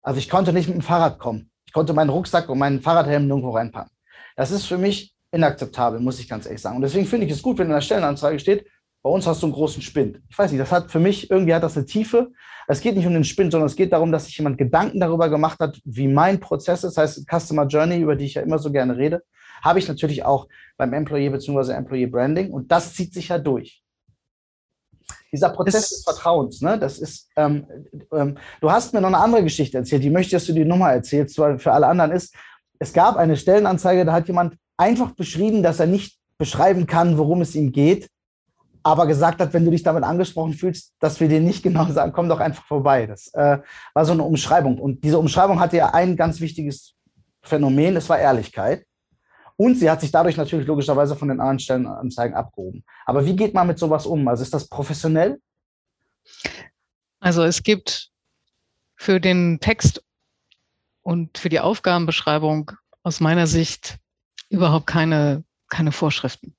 Also 0.03 0.19
ich 0.19 0.29
konnte 0.29 0.53
nicht 0.53 0.69
mit 0.69 0.77
dem 0.77 0.83
Fahrrad 0.83 1.19
kommen. 1.19 1.51
Ich 1.67 1.73
konnte 1.73 1.93
meinen 1.93 2.11
Rucksack 2.11 2.49
und 2.49 2.59
meinen 2.59 2.81
Fahrradhelm 2.81 3.27
nirgendwo 3.27 3.51
reinpacken. 3.51 3.93
Das 4.37 4.51
ist 4.51 4.67
für 4.67 4.79
mich 4.79 5.15
inakzeptabel, 5.33 6.01
muss 6.01 6.21
ich 6.21 6.29
ganz 6.29 6.47
ehrlich 6.47 6.61
sagen. 6.61 6.77
Und 6.77 6.83
deswegen 6.83 7.07
finde 7.07 7.27
ich 7.27 7.33
es 7.33 7.43
gut, 7.43 7.59
wenn 7.59 7.67
in 7.67 7.73
der 7.73 7.81
Stellenanzeige 7.81 8.39
steht, 8.39 8.67
bei 9.07 9.13
uns 9.13 9.25
hast 9.25 9.41
du 9.41 9.47
einen 9.47 9.53
großen 9.53 9.83
Spind. 9.83 10.21
Ich 10.29 10.37
weiß 10.37 10.51
nicht, 10.51 10.61
das 10.61 10.73
hat 10.73 10.91
für 10.91 10.99
mich, 10.99 11.31
irgendwie 11.31 11.55
hat 11.55 11.63
das 11.63 11.77
eine 11.77 11.87
Tiefe. 11.87 12.33
Es 12.67 12.81
geht 12.81 12.97
nicht 12.97 13.07
um 13.07 13.13
den 13.13 13.23
Spind, 13.23 13.53
sondern 13.53 13.69
es 13.69 13.77
geht 13.77 13.93
darum, 13.93 14.11
dass 14.11 14.25
sich 14.25 14.37
jemand 14.37 14.59
Gedanken 14.59 14.99
darüber 14.99 15.29
gemacht 15.29 15.61
hat, 15.61 15.81
wie 15.85 16.09
mein 16.09 16.41
Prozess 16.41 16.83
ist, 16.83 16.97
das 16.97 17.15
heißt 17.15 17.27
Customer 17.31 17.69
Journey, 17.69 18.01
über 18.01 18.17
die 18.17 18.25
ich 18.25 18.35
ja 18.35 18.43
immer 18.43 18.59
so 18.59 18.73
gerne 18.73 18.97
rede, 18.97 19.23
habe 19.63 19.79
ich 19.79 19.87
natürlich 19.87 20.25
auch 20.25 20.49
beim 20.77 20.93
Employee 20.93 21.29
bzw. 21.29 21.75
Employee 21.75 22.07
Branding 22.07 22.51
und 22.51 22.73
das 22.73 22.95
zieht 22.95 23.15
sich 23.15 23.29
ja 23.29 23.39
durch. 23.39 23.81
Dieser 25.31 25.51
Prozess 25.51 25.89
des 25.91 26.03
Vertrauens, 26.03 26.61
ne, 26.61 26.77
das 26.77 26.99
ist, 26.99 27.31
ähm, 27.37 27.65
ähm, 28.13 28.37
du 28.61 28.73
hast 28.73 28.93
mir 28.93 29.01
noch 29.01 29.07
eine 29.07 29.19
andere 29.19 29.45
Geschichte 29.45 29.79
erzählt, 29.79 30.03
die 30.03 30.11
möchte 30.11 30.31
ich, 30.35 30.43
dass 30.43 30.47
du 30.47 30.53
die 30.53 30.65
Nummer 30.65 30.91
erzählst, 30.91 31.39
weil 31.39 31.61
für 31.61 31.71
alle 31.71 31.87
anderen 31.87 32.11
ist, 32.11 32.35
es 32.81 32.93
gab 32.93 33.15
eine 33.19 33.37
Stellenanzeige, 33.37 34.05
da 34.05 34.15
hat 34.15 34.27
jemand 34.27 34.57
einfach 34.77 35.13
beschrieben, 35.13 35.63
dass 35.63 35.79
er 35.79 35.87
nicht 35.87 36.19
beschreiben 36.39 36.89
kann, 36.89 37.19
worum 37.19 37.41
es 37.41 37.55
ihm 37.55 37.71
geht, 37.71 38.11
aber 38.87 39.09
gesagt 39.09 39.41
hat, 39.41 39.53
wenn 39.53 39.65
du 39.65 39.73
dich 39.73 39.83
damit 39.83 40.05
angesprochen 40.05 40.53
fühlst, 40.53 40.95
dass 41.01 41.19
wir 41.19 41.27
dir 41.27 41.41
nicht 41.41 41.65
genau 41.65 41.91
sagen, 41.91 42.13
komm 42.13 42.29
doch 42.29 42.39
einfach 42.39 42.65
vorbei. 42.67 43.09
Das 43.09 43.35
äh, 43.35 43.59
war 43.95 44.05
so 44.05 44.13
eine 44.13 44.23
Umschreibung. 44.23 44.79
Und 44.79 45.03
diese 45.03 45.19
Umschreibung 45.19 45.59
hatte 45.59 45.77
ja 45.77 45.93
ein 45.93 46.17
ganz 46.17 46.41
wichtiges 46.41 46.95
Phänomen, 47.43 47.97
es 47.97 48.09
war 48.09 48.21
Ehrlichkeit. 48.21 48.87
Und 49.57 49.75
sie 49.75 49.91
hat 49.91 50.01
sich 50.03 50.13
dadurch 50.13 50.37
natürlich 50.37 50.69
logischerweise 50.69 51.17
von 51.17 51.27
den 51.27 51.41
anderen 51.41 51.59
Stellenanzeigen 51.59 52.37
abgehoben. 52.37 52.85
Aber 53.07 53.27
wie 53.27 53.35
geht 53.35 53.55
man 53.55 53.67
mit 53.67 53.77
sowas 53.81 54.07
um? 54.07 54.29
Also 54.29 54.45
ist 54.45 54.55
das 54.55 54.69
professionell? 54.69 55.41
Also 57.19 57.43
es 57.43 57.65
gibt 57.65 58.13
für 58.95 59.19
den 59.21 59.59
Text 59.59 60.05
und 61.03 61.39
für 61.39 61.49
die 61.49 61.59
Aufgabenbeschreibung 61.59 62.71
aus 63.03 63.19
meiner 63.19 63.49
Sicht 63.49 63.99
überhaupt 64.49 64.87
keine, 64.87 65.43
keine 65.71 65.91
Vorschriften. 65.91 66.55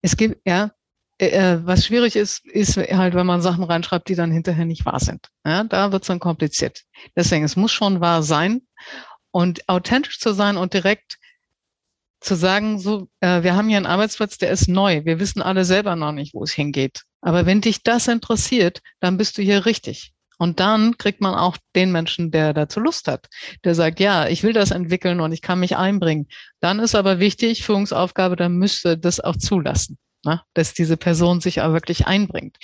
Es 0.00 0.16
gibt, 0.16 0.40
ja, 0.48 0.70
äh, 1.18 1.28
äh 1.28 1.66
was 1.66 1.86
schwierig 1.86 2.16
ist, 2.16 2.44
ist 2.46 2.76
halt, 2.76 3.14
wenn 3.14 3.26
man 3.26 3.42
Sachen 3.42 3.64
reinschreibt, 3.64 4.08
die 4.08 4.14
dann 4.14 4.30
hinterher 4.30 4.64
nicht 4.64 4.84
wahr 4.84 5.00
sind. 5.00 5.28
Ja, 5.44 5.64
da 5.64 5.92
wird 5.92 6.02
es 6.02 6.08
dann 6.08 6.20
kompliziert. 6.20 6.82
Deswegen, 7.16 7.44
es 7.44 7.56
muss 7.56 7.72
schon 7.72 8.00
wahr 8.00 8.22
sein 8.22 8.62
und 9.30 9.68
authentisch 9.68 10.18
zu 10.18 10.32
sein 10.32 10.56
und 10.56 10.74
direkt 10.74 11.18
zu 12.20 12.36
sagen, 12.36 12.78
so, 12.78 13.08
äh, 13.20 13.42
wir 13.42 13.56
haben 13.56 13.68
hier 13.68 13.78
einen 13.78 13.86
Arbeitsplatz, 13.86 14.38
der 14.38 14.50
ist 14.50 14.68
neu. 14.68 15.04
Wir 15.04 15.18
wissen 15.18 15.42
alle 15.42 15.64
selber 15.64 15.96
noch 15.96 16.12
nicht, 16.12 16.34
wo 16.34 16.44
es 16.44 16.52
hingeht. 16.52 17.02
Aber 17.20 17.46
wenn 17.46 17.60
dich 17.60 17.82
das 17.82 18.08
interessiert, 18.08 18.80
dann 19.00 19.16
bist 19.16 19.38
du 19.38 19.42
hier 19.42 19.66
richtig. 19.66 20.12
Und 20.38 20.60
dann 20.60 20.96
kriegt 20.98 21.20
man 21.20 21.34
auch 21.34 21.56
den 21.76 21.92
Menschen, 21.92 22.30
der 22.30 22.52
dazu 22.52 22.80
Lust 22.80 23.06
hat, 23.06 23.28
der 23.64 23.74
sagt, 23.74 24.00
ja, 24.00 24.28
ich 24.28 24.42
will 24.42 24.52
das 24.52 24.72
entwickeln 24.72 25.20
und 25.20 25.32
ich 25.32 25.42
kann 25.42 25.60
mich 25.60 25.76
einbringen. 25.76 26.26
Dann 26.60 26.80
ist 26.80 26.94
aber 26.94 27.20
wichtig, 27.20 27.64
Führungsaufgabe, 27.64 28.36
dann 28.36 28.56
müsste 28.56 28.98
das 28.98 29.20
auch 29.20 29.36
zulassen 29.36 29.98
ne? 30.24 30.42
dass 30.54 30.74
diese 30.74 30.96
Person 30.96 31.40
sich 31.40 31.60
auch 31.60 31.72
wirklich 31.72 32.06
einbringt. 32.06 32.58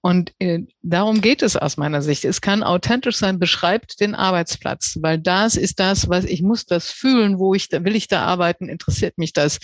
Und 0.00 0.32
äh, 0.38 0.60
darum 0.82 1.20
geht 1.20 1.42
es 1.42 1.56
aus 1.56 1.76
meiner 1.76 2.02
Sicht. 2.02 2.24
Es 2.24 2.40
kann 2.40 2.62
authentisch 2.62 3.16
sein, 3.16 3.38
beschreibt 3.38 4.00
den 4.00 4.14
Arbeitsplatz, 4.14 4.98
weil 5.00 5.18
das 5.18 5.56
ist 5.56 5.80
das, 5.80 6.08
was 6.08 6.24
ich 6.24 6.42
muss 6.42 6.66
das 6.66 6.90
fühlen, 6.90 7.38
wo 7.38 7.54
ich 7.54 7.68
da, 7.68 7.84
will 7.84 7.96
ich 7.96 8.08
da 8.08 8.24
arbeiten, 8.24 8.68
interessiert 8.68 9.18
mich 9.18 9.32
das. 9.32 9.58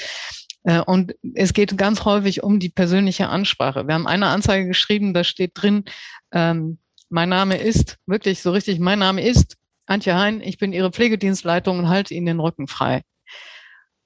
Äh, 0.65 0.81
und 0.81 1.15
es 1.35 1.53
geht 1.53 1.77
ganz 1.79 2.05
häufig 2.05 2.43
um 2.43 2.61
die 2.61 2.71
persönliche 2.71 3.29
Ansprache. 3.29 3.87
Wir 3.87 3.95
haben 3.95 4.07
eine 4.07 4.27
Anzeige 4.27 4.67
geschrieben, 4.67 5.15
da 5.15 5.25
steht 5.25 5.53
drin, 5.55 5.85
ähm, 6.33 6.79
mein 7.11 7.31
Name 7.31 7.57
ist, 7.57 7.97
wirklich 8.07 8.43
so 8.43 8.51
richtig, 8.51 8.81
mein 8.81 8.99
Name 8.99 9.23
ist 9.23 9.57
Antje 9.87 10.15
Hein, 10.15 10.43
ich 10.43 10.59
bin 10.59 10.75
Ihre 10.75 10.91
Pflegedienstleitung 10.91 11.79
und 11.79 11.89
halte 11.89 12.13
Ihnen 12.13 12.27
den 12.27 12.41
Rücken 12.41 12.67
frei. 12.69 13.03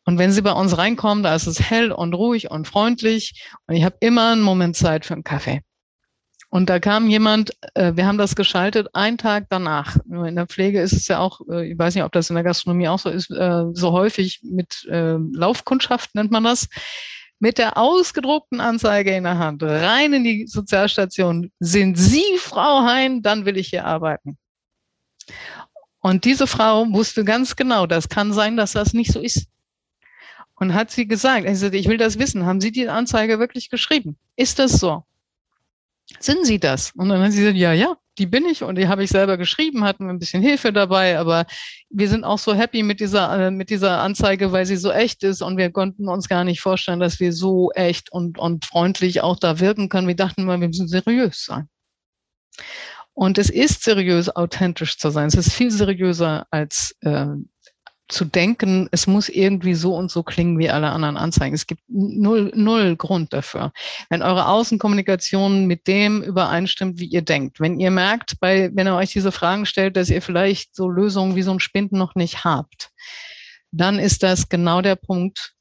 Und 0.04 0.18
wenn 0.18 0.32
Sie 0.32 0.42
bei 0.42 0.52
uns 0.52 0.76
reinkommen, 0.76 1.22
da 1.22 1.34
ist 1.34 1.46
es 1.46 1.60
hell 1.60 1.92
und 1.92 2.14
ruhig 2.14 2.50
und 2.50 2.66
freundlich 2.66 3.46
und 3.66 3.76
ich 3.76 3.84
habe 3.84 3.96
immer 4.00 4.32
einen 4.32 4.42
Moment 4.42 4.76
Zeit 4.76 5.06
für 5.06 5.14
einen 5.14 5.24
Kaffee. 5.24 5.62
Und 6.54 6.68
da 6.68 6.80
kam 6.80 7.08
jemand, 7.08 7.52
äh, 7.72 7.92
wir 7.96 8.06
haben 8.06 8.18
das 8.18 8.36
geschaltet, 8.36 8.88
einen 8.92 9.16
Tag 9.16 9.46
danach. 9.48 9.96
In 10.04 10.36
der 10.36 10.46
Pflege 10.46 10.82
ist 10.82 10.92
es 10.92 11.08
ja 11.08 11.18
auch, 11.18 11.40
äh, 11.48 11.72
ich 11.72 11.78
weiß 11.78 11.94
nicht, 11.94 12.04
ob 12.04 12.12
das 12.12 12.28
in 12.28 12.34
der 12.34 12.44
Gastronomie 12.44 12.88
auch 12.88 12.98
so 12.98 13.08
ist, 13.08 13.30
äh, 13.30 13.64
so 13.72 13.92
häufig 13.92 14.40
mit 14.42 14.86
äh, 14.90 15.16
Laufkundschaft 15.16 16.14
nennt 16.14 16.30
man 16.30 16.44
das. 16.44 16.68
Mit 17.38 17.56
der 17.56 17.78
ausgedruckten 17.78 18.60
Anzeige 18.60 19.16
in 19.16 19.24
der 19.24 19.38
Hand 19.38 19.62
rein 19.62 20.12
in 20.12 20.24
die 20.24 20.46
Sozialstation. 20.46 21.50
Sind 21.58 21.96
Sie 21.96 22.36
Frau 22.36 22.82
Hein? 22.82 23.22
Dann 23.22 23.46
will 23.46 23.56
ich 23.56 23.68
hier 23.68 23.86
arbeiten. 23.86 24.36
Und 26.00 26.26
diese 26.26 26.46
Frau 26.46 26.86
wusste 26.92 27.24
ganz 27.24 27.56
genau, 27.56 27.86
das 27.86 28.10
kann 28.10 28.34
sein, 28.34 28.58
dass 28.58 28.72
das 28.72 28.92
nicht 28.92 29.10
so 29.10 29.20
ist. 29.20 29.46
Und 30.62 30.74
hat 30.74 30.92
sie 30.92 31.08
gesagt, 31.08 31.44
also 31.44 31.66
ich 31.72 31.88
will 31.88 31.96
das 31.96 32.20
wissen, 32.20 32.46
haben 32.46 32.60
Sie 32.60 32.70
die 32.70 32.88
Anzeige 32.88 33.40
wirklich 33.40 33.68
geschrieben? 33.68 34.16
Ist 34.36 34.60
das 34.60 34.78
so? 34.78 35.02
Sind 36.20 36.46
Sie 36.46 36.60
das? 36.60 36.92
Und 36.94 37.08
dann 37.08 37.20
hat 37.20 37.32
sie 37.32 37.40
gesagt, 37.40 37.56
ja, 37.56 37.72
ja, 37.72 37.96
die 38.16 38.26
bin 38.26 38.46
ich 38.46 38.62
und 38.62 38.76
die 38.76 38.86
habe 38.86 39.02
ich 39.02 39.10
selber 39.10 39.36
geschrieben, 39.36 39.82
hatten 39.82 40.08
ein 40.08 40.20
bisschen 40.20 40.40
Hilfe 40.40 40.72
dabei, 40.72 41.18
aber 41.18 41.46
wir 41.90 42.08
sind 42.08 42.22
auch 42.22 42.38
so 42.38 42.54
happy 42.54 42.84
mit 42.84 43.00
dieser, 43.00 43.46
äh, 43.48 43.50
mit 43.50 43.70
dieser 43.70 44.02
Anzeige, 44.02 44.52
weil 44.52 44.64
sie 44.64 44.76
so 44.76 44.92
echt 44.92 45.24
ist 45.24 45.42
und 45.42 45.56
wir 45.56 45.72
konnten 45.72 46.06
uns 46.06 46.28
gar 46.28 46.44
nicht 46.44 46.60
vorstellen, 46.60 47.00
dass 47.00 47.18
wir 47.18 47.32
so 47.32 47.72
echt 47.72 48.12
und, 48.12 48.38
und 48.38 48.64
freundlich 48.64 49.20
auch 49.20 49.40
da 49.40 49.58
wirken 49.58 49.88
können. 49.88 50.06
Wir 50.06 50.14
dachten 50.14 50.44
mal, 50.44 50.60
wir 50.60 50.68
müssen 50.68 50.86
seriös 50.86 51.44
sein. 51.44 51.68
Und 53.14 53.36
es 53.36 53.50
ist 53.50 53.82
seriös, 53.82 54.28
authentisch 54.36 54.96
zu 54.96 55.10
sein. 55.10 55.26
Es 55.26 55.34
ist 55.34 55.52
viel 55.52 55.72
seriöser 55.72 56.46
als 56.52 56.94
äh, 57.00 57.26
zu 58.08 58.24
denken, 58.24 58.88
es 58.90 59.06
muss 59.06 59.28
irgendwie 59.28 59.74
so 59.74 59.94
und 59.94 60.10
so 60.10 60.22
klingen 60.22 60.58
wie 60.58 60.68
alle 60.68 60.90
anderen 60.90 61.16
Anzeigen. 61.16 61.54
Es 61.54 61.66
gibt 61.66 61.82
null, 61.88 62.52
null 62.54 62.96
Grund 62.96 63.32
dafür. 63.32 63.72
Wenn 64.10 64.22
eure 64.22 64.48
Außenkommunikation 64.48 65.66
mit 65.66 65.86
dem 65.86 66.22
übereinstimmt, 66.22 66.98
wie 66.98 67.06
ihr 67.06 67.22
denkt, 67.22 67.60
wenn 67.60 67.80
ihr 67.80 67.90
merkt, 67.90 68.38
bei, 68.40 68.70
wenn 68.74 68.86
ihr 68.86 68.96
euch 68.96 69.12
diese 69.12 69.32
Fragen 69.32 69.66
stellt, 69.66 69.96
dass 69.96 70.10
ihr 70.10 70.22
vielleicht 70.22 70.74
so 70.74 70.88
Lösungen 70.88 71.36
wie 71.36 71.42
so 71.42 71.52
ein 71.52 71.60
Spind 71.60 71.92
noch 71.92 72.14
nicht 72.14 72.44
habt, 72.44 72.90
dann 73.70 73.98
ist 73.98 74.22
das 74.22 74.48
genau 74.48 74.82
der 74.82 74.96
Punkt. 74.96 75.54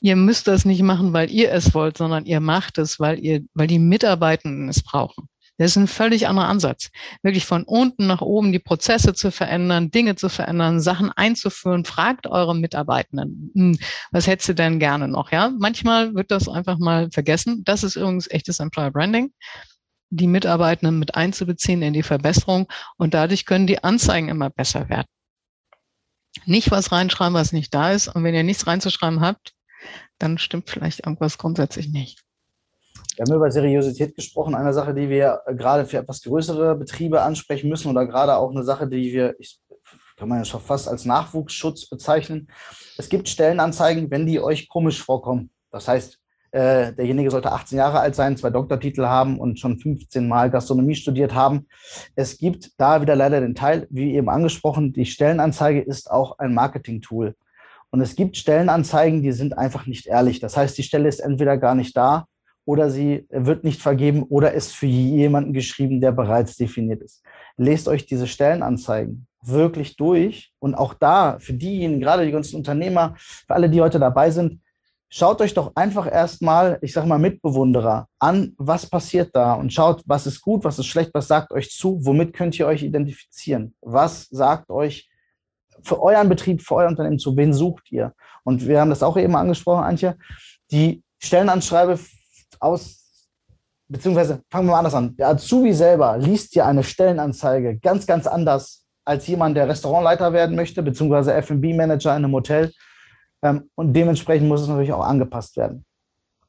Ihr 0.00 0.16
müsst 0.16 0.46
das 0.46 0.64
nicht 0.64 0.82
machen, 0.82 1.12
weil 1.12 1.30
ihr 1.30 1.52
es 1.52 1.74
wollt, 1.74 1.96
sondern 1.96 2.26
ihr 2.26 2.40
macht 2.40 2.78
es, 2.78 3.00
weil 3.00 3.18
ihr, 3.18 3.42
weil 3.54 3.66
die 3.66 3.78
Mitarbeitenden 3.78 4.68
es 4.68 4.82
brauchen. 4.82 5.28
Das 5.58 5.72
ist 5.72 5.76
ein 5.76 5.88
völlig 5.88 6.28
anderer 6.28 6.48
Ansatz. 6.48 6.90
Wirklich 7.22 7.44
von 7.44 7.64
unten 7.64 8.06
nach 8.06 8.20
oben 8.20 8.52
die 8.52 8.60
Prozesse 8.60 9.12
zu 9.12 9.30
verändern, 9.32 9.90
Dinge 9.90 10.14
zu 10.14 10.28
verändern, 10.28 10.80
Sachen 10.80 11.10
einzuführen. 11.12 11.84
Fragt 11.84 12.28
eure 12.28 12.56
Mitarbeitenden, 12.56 13.50
hm, 13.54 13.78
was 14.12 14.26
hättest 14.28 14.50
du 14.50 14.54
denn 14.54 14.78
gerne 14.78 15.08
noch? 15.08 15.32
Ja, 15.32 15.50
manchmal 15.58 16.14
wird 16.14 16.30
das 16.30 16.48
einfach 16.48 16.78
mal 16.78 17.10
vergessen. 17.10 17.62
Das 17.64 17.82
ist 17.82 17.96
übrigens 17.96 18.30
echtes 18.30 18.60
Employer 18.60 18.92
Branding 18.92 19.32
die 20.10 20.26
Mitarbeitenden 20.26 20.98
mit 20.98 21.14
einzubeziehen 21.14 21.82
in 21.82 21.92
die 21.92 22.02
Verbesserung 22.02 22.66
und 22.96 23.14
dadurch 23.14 23.44
können 23.44 23.66
die 23.66 23.84
Anzeigen 23.84 24.28
immer 24.28 24.50
besser 24.50 24.88
werden. 24.88 25.06
Nicht 26.46 26.70
was 26.70 26.92
reinschreiben, 26.92 27.34
was 27.34 27.52
nicht 27.52 27.74
da 27.74 27.92
ist 27.92 28.08
und 28.08 28.24
wenn 28.24 28.34
ihr 28.34 28.42
nichts 28.42 28.66
reinzuschreiben 28.66 29.20
habt, 29.20 29.52
dann 30.18 30.38
stimmt 30.38 30.70
vielleicht 30.70 31.00
irgendwas 31.00 31.38
grundsätzlich 31.38 31.88
nicht. 31.88 32.22
Wir 33.18 33.24
haben 33.24 33.34
über 33.34 33.50
Seriosität 33.50 34.14
gesprochen, 34.14 34.54
eine 34.54 34.72
Sache, 34.72 34.94
die 34.94 35.08
wir 35.08 35.40
gerade 35.48 35.86
für 35.86 35.98
etwas 35.98 36.22
größere 36.22 36.76
Betriebe 36.76 37.20
ansprechen 37.20 37.68
müssen 37.68 37.90
oder 37.90 38.06
gerade 38.06 38.36
auch 38.36 38.52
eine 38.52 38.62
Sache, 38.62 38.86
die 38.86 39.12
wir, 39.12 39.34
ich, 39.40 39.58
kann 40.16 40.28
man 40.28 40.38
ja 40.38 40.44
schon 40.44 40.60
fast 40.60 40.86
als 40.86 41.04
Nachwuchsschutz 41.04 41.88
bezeichnen. 41.88 42.46
Es 42.96 43.08
gibt 43.08 43.28
Stellenanzeigen, 43.28 44.08
wenn 44.12 44.24
die 44.24 44.38
euch 44.38 44.68
komisch 44.68 45.02
vorkommen. 45.02 45.50
Das 45.72 45.88
heißt, 45.88 46.16
äh, 46.52 46.92
derjenige 46.92 47.32
sollte 47.32 47.50
18 47.50 47.76
Jahre 47.76 47.98
alt 47.98 48.14
sein, 48.14 48.36
zwei 48.36 48.50
Doktortitel 48.50 49.06
haben 49.06 49.40
und 49.40 49.58
schon 49.58 49.80
15 49.80 50.28
Mal 50.28 50.48
Gastronomie 50.48 50.94
studiert 50.94 51.34
haben. 51.34 51.66
Es 52.14 52.38
gibt 52.38 52.70
da 52.78 53.02
wieder 53.02 53.16
leider 53.16 53.40
den 53.40 53.56
Teil, 53.56 53.88
wie 53.90 54.14
eben 54.14 54.28
angesprochen, 54.28 54.92
die 54.92 55.06
Stellenanzeige 55.06 55.80
ist 55.80 56.08
auch 56.08 56.38
ein 56.38 56.54
Marketing-Tool. 56.54 57.34
Und 57.90 58.00
es 58.00 58.14
gibt 58.14 58.36
Stellenanzeigen, 58.36 59.22
die 59.22 59.32
sind 59.32 59.58
einfach 59.58 59.86
nicht 59.86 60.06
ehrlich. 60.06 60.38
Das 60.38 60.56
heißt, 60.56 60.78
die 60.78 60.84
Stelle 60.84 61.08
ist 61.08 61.18
entweder 61.18 61.58
gar 61.58 61.74
nicht 61.74 61.96
da 61.96 62.28
oder 62.68 62.90
sie 62.90 63.26
wird 63.30 63.64
nicht 63.64 63.80
vergeben 63.80 64.24
oder 64.24 64.52
ist 64.52 64.76
für 64.76 64.84
jemanden 64.84 65.54
geschrieben, 65.54 66.02
der 66.02 66.12
bereits 66.12 66.54
definiert 66.54 67.00
ist. 67.00 67.24
Lest 67.56 67.88
euch 67.88 68.04
diese 68.04 68.26
Stellenanzeigen 68.26 69.26
wirklich 69.42 69.96
durch 69.96 70.52
und 70.58 70.74
auch 70.74 70.92
da 70.92 71.38
für 71.38 71.54
diejenigen, 71.54 71.98
gerade 71.98 72.26
die 72.26 72.30
ganzen 72.30 72.56
Unternehmer, 72.56 73.14
für 73.16 73.54
alle, 73.54 73.70
die 73.70 73.80
heute 73.80 73.98
dabei 73.98 74.30
sind, 74.30 74.60
schaut 75.08 75.40
euch 75.40 75.54
doch 75.54 75.72
einfach 75.76 76.12
erstmal, 76.12 76.78
ich 76.82 76.92
sage 76.92 77.08
mal 77.08 77.18
Mitbewunderer 77.18 78.06
an, 78.18 78.52
was 78.58 78.84
passiert 78.84 79.30
da 79.32 79.54
und 79.54 79.72
schaut, 79.72 80.02
was 80.04 80.26
ist 80.26 80.42
gut, 80.42 80.62
was 80.62 80.78
ist 80.78 80.88
schlecht, 80.88 81.12
was 81.14 81.26
sagt 81.26 81.52
euch 81.52 81.70
zu, 81.70 82.04
womit 82.04 82.34
könnt 82.34 82.58
ihr 82.58 82.66
euch 82.66 82.82
identifizieren, 82.82 83.74
was 83.80 84.26
sagt 84.28 84.68
euch 84.68 85.08
für 85.82 86.02
euren 86.02 86.28
Betrieb, 86.28 86.60
für 86.60 86.74
euer 86.74 86.88
Unternehmen 86.88 87.18
zu, 87.18 87.34
wen 87.34 87.54
sucht 87.54 87.90
ihr? 87.90 88.12
Und 88.44 88.68
wir 88.68 88.78
haben 88.78 88.90
das 88.90 89.02
auch 89.02 89.16
eben 89.16 89.36
angesprochen, 89.36 89.84
Antje, 89.84 90.18
die 90.70 91.02
Stellenanschreibe 91.18 91.98
aus, 92.60 93.28
beziehungsweise 93.88 94.42
fangen 94.50 94.66
wir 94.66 94.72
mal 94.72 94.78
anders 94.78 94.94
an. 94.94 95.16
Der 95.16 95.28
Azubi 95.28 95.72
selber 95.72 96.18
liest 96.18 96.54
ja 96.54 96.66
eine 96.66 96.82
Stellenanzeige 96.82 97.78
ganz, 97.78 98.06
ganz 98.06 98.26
anders 98.26 98.84
als 99.04 99.26
jemand, 99.26 99.56
der 99.56 99.68
Restaurantleiter 99.68 100.32
werden 100.32 100.54
möchte, 100.54 100.82
beziehungsweise 100.82 101.32
F&B-Manager 101.32 102.10
in 102.10 102.24
einem 102.24 102.34
Hotel. 102.34 102.72
Ähm, 103.42 103.70
und 103.74 103.94
dementsprechend 103.94 104.48
muss 104.48 104.60
es 104.60 104.68
natürlich 104.68 104.92
auch 104.92 105.04
angepasst 105.04 105.56
werden. 105.56 105.84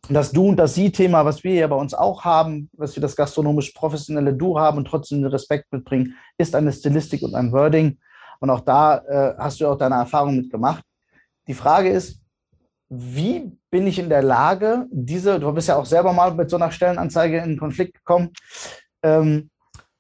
Das 0.10 0.32
Du- 0.32 0.50
und 0.50 0.58
das 0.58 0.76
Sie-Thema, 0.76 1.24
was 1.24 1.43
wir 1.43 1.54
ja 1.54 1.67
bei 1.67 1.76
uns 1.76 1.93
auch 1.93 2.26
haben, 2.26 2.69
was 2.74 2.95
wir 2.95 3.02
das 3.02 3.15
gastronomisch 3.15 3.72
professionelle 3.72 4.34
Du 4.34 4.60
haben 4.60 4.78
und 4.78 4.86
trotzdem 4.86 5.22
den 5.22 5.32
Respekt 5.32 5.72
mitbringen, 5.72 6.15
ist 6.38 6.56
eine 6.56 6.74
Stilistik 6.74 7.22
und 7.22 7.36
ein 7.36 7.52
Wording. 7.52 7.98
Und 8.39 8.50
auch 8.50 8.62
da 8.62 8.98
äh, 8.98 9.36
hast 9.38 9.62
du 9.62 9.67
auch 9.67 9.78
deine 9.78 9.95
Erfahrung 9.95 10.36
mitgemacht. 10.36 10.84
Die 11.48 11.54
Frage 11.54 11.89
ist, 11.89 12.22
wie 12.89 13.58
bin 13.69 13.86
ich 13.86 13.99
in 13.99 14.10
der 14.10 14.23
Lage, 14.23 14.88
diese, 14.91 15.39
du 15.39 15.52
bist 15.54 15.67
ja 15.67 15.78
auch 15.78 15.86
selber 15.86 16.12
mal 16.12 16.34
mit 16.34 16.49
so 16.49 16.56
einer 16.56 16.71
Stellenanzeige 16.71 17.38
in 17.38 17.58
Konflikt 17.58 17.93
gekommen, 17.93 18.32
ähm, 19.04 19.49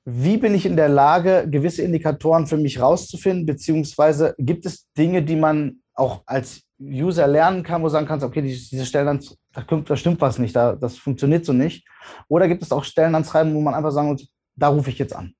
wie 0.05 0.37
bin 0.37 0.55
ich 0.55 0.65
in 0.65 0.75
der 0.75 0.89
Lage, 0.89 1.47
gewisse 1.49 1.83
Indikatoren 1.83 2.47
für 2.47 2.57
mich 2.57 2.81
rauszufinden, 2.81 3.45
beziehungsweise 3.45 4.33
gibt 4.39 4.65
es 4.65 4.87
Dinge, 4.97 5.21
die 5.21 5.35
man 5.35 5.81
auch 5.93 6.23
als 6.25 6.63
User 6.81 7.27
lernen 7.27 7.61
kann, 7.61 7.81
wo 7.81 7.87
du 7.87 7.91
sagen 7.91 8.07
kannst, 8.07 8.25
okay, 8.25 8.41
diese 8.41 8.85
Stellenanzeige, 8.85 9.37
da, 9.53 9.61
da 9.61 9.95
stimmt 9.95 10.21
was 10.21 10.39
nicht, 10.39 10.55
da, 10.55 10.75
das 10.75 10.97
funktioniert 10.97 11.45
so 11.45 11.53
nicht. 11.53 11.85
Oder 12.27 12.47
gibt 12.47 12.63
es 12.63 12.71
auch 12.71 12.83
Stellenanzeigen, 12.83 13.53
wo 13.53 13.61
man 13.61 13.75
einfach 13.75 13.91
sagen 13.91 14.07
muss, 14.07 14.27
da 14.55 14.69
rufe 14.69 14.89
ich 14.89 14.97
jetzt 14.97 15.15
an. 15.15 15.33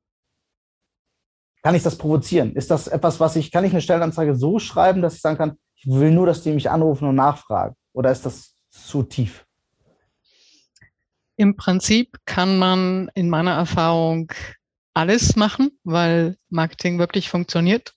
Kann 1.64 1.76
ich 1.76 1.84
das 1.84 1.98
provozieren? 1.98 2.54
Ist 2.54 2.70
das 2.72 2.88
etwas, 2.88 3.20
was 3.20 3.36
ich, 3.38 3.52
kann 3.52 3.64
ich 3.64 3.72
eine 3.72 3.82
Stellenanzeige 3.82 4.36
so 4.36 4.60
schreiben, 4.60 5.02
dass 5.02 5.16
ich 5.16 5.22
sagen 5.22 5.38
kann, 5.38 5.58
ich 5.80 5.88
will 5.88 6.12
nur, 6.12 6.26
dass 6.26 6.44
die 6.44 6.52
mich 6.52 6.70
anrufen 6.70 7.08
und 7.08 7.16
nachfragen? 7.16 7.76
Oder 7.94 8.12
ist 8.12 8.26
das 8.26 8.56
zu 8.70 9.04
tief? 9.04 9.46
Im 11.38 11.56
Prinzip 11.56 12.18
kann 12.26 12.58
man 12.60 13.10
in 13.14 13.30
meiner 13.30 13.54
Erfahrung 13.54 14.32
alles 14.94 15.38
machen, 15.38 15.72
weil 15.86 16.36
Marketing 16.50 17.00
wirklich 17.00 17.30
funktioniert. 17.30 17.94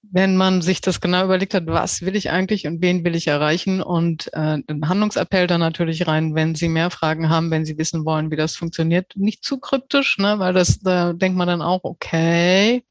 Wenn 0.00 0.36
man 0.38 0.62
sich 0.62 0.80
das 0.80 1.02
genau 1.02 1.26
überlegt 1.26 1.52
hat, 1.52 1.66
was 1.66 2.00
will 2.00 2.16
ich 2.16 2.30
eigentlich 2.30 2.66
und 2.66 2.80
wen 2.80 3.04
will 3.04 3.14
ich 3.14 3.26
erreichen 3.26 3.82
und 3.82 4.32
äh, 4.32 4.56
einen 4.66 4.88
Handlungsappell 4.88 5.46
dann 5.46 5.60
natürlich 5.60 6.06
rein, 6.06 6.34
wenn 6.34 6.54
Sie 6.54 6.70
mehr 6.70 6.88
Fragen 6.88 7.28
haben, 7.28 7.50
wenn 7.50 7.66
Sie 7.66 7.76
wissen 7.76 8.06
wollen, 8.06 8.30
wie 8.30 8.36
das 8.36 8.56
funktioniert. 8.56 9.12
Nicht 9.16 9.44
zu 9.44 9.58
kryptisch, 9.58 10.16
ne, 10.16 10.38
weil 10.38 10.54
das, 10.54 10.78
da 10.78 11.12
denkt 11.12 11.36
man 11.36 11.48
dann 11.48 11.60
auch, 11.60 11.80
okay, 11.82 12.82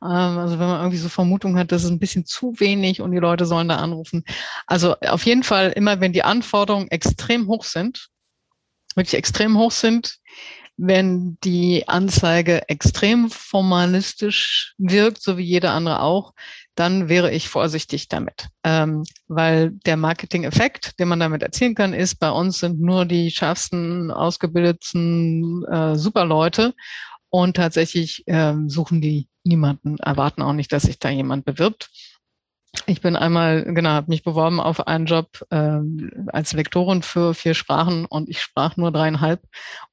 also 0.00 0.58
wenn 0.58 0.68
man 0.68 0.80
irgendwie 0.80 0.96
so 0.96 1.08
Vermutung 1.08 1.58
hat, 1.58 1.72
das 1.72 1.84
ist 1.84 1.90
ein 1.90 1.98
bisschen 1.98 2.24
zu 2.24 2.58
wenig 2.58 3.00
und 3.00 3.12
die 3.12 3.18
Leute 3.18 3.46
sollen 3.46 3.68
da 3.68 3.76
anrufen. 3.76 4.24
Also 4.66 4.96
auf 5.00 5.26
jeden 5.26 5.42
Fall 5.42 5.70
immer, 5.70 6.00
wenn 6.00 6.12
die 6.12 6.24
Anforderungen 6.24 6.88
extrem 6.88 7.46
hoch 7.46 7.64
sind, 7.64 8.08
wirklich 8.94 9.14
extrem 9.14 9.56
hoch 9.58 9.70
sind, 9.70 10.18
wenn 10.82 11.36
die 11.44 11.86
Anzeige 11.88 12.66
extrem 12.70 13.30
formalistisch 13.30 14.74
wirkt, 14.78 15.22
so 15.22 15.36
wie 15.36 15.44
jeder 15.44 15.72
andere 15.72 16.00
auch, 16.00 16.32
dann 16.74 17.10
wäre 17.10 17.30
ich 17.30 17.50
vorsichtig 17.50 18.08
damit. 18.08 18.48
Ähm, 18.64 19.04
weil 19.28 19.72
der 19.84 19.98
Marketing-Effekt, 19.98 20.98
den 20.98 21.08
man 21.08 21.20
damit 21.20 21.42
erzielen 21.42 21.74
kann, 21.74 21.92
ist, 21.92 22.14
bei 22.14 22.30
uns 22.30 22.60
sind 22.60 22.80
nur 22.80 23.04
die 23.04 23.30
schärfsten, 23.30 24.10
ausgebildeten 24.10 25.66
äh, 25.66 25.96
Superleute 25.96 26.72
und 27.30 27.56
tatsächlich 27.56 28.24
ähm, 28.26 28.68
suchen 28.68 29.00
die 29.00 29.28
niemanden, 29.44 29.98
erwarten 29.98 30.42
auch 30.42 30.52
nicht, 30.52 30.72
dass 30.72 30.82
sich 30.82 30.98
da 30.98 31.08
jemand 31.08 31.44
bewirbt. 31.44 31.90
Ich 32.86 33.00
bin 33.00 33.16
einmal, 33.16 33.64
genau, 33.64 33.90
habe 33.90 34.10
mich 34.10 34.22
beworben 34.22 34.60
auf 34.60 34.86
einen 34.86 35.06
Job 35.06 35.44
ähm, 35.50 36.28
als 36.28 36.52
Lektorin 36.52 37.02
für 37.02 37.34
vier 37.34 37.54
Sprachen 37.54 38.04
und 38.04 38.28
ich 38.28 38.40
sprach 38.40 38.76
nur 38.76 38.92
dreieinhalb 38.92 39.42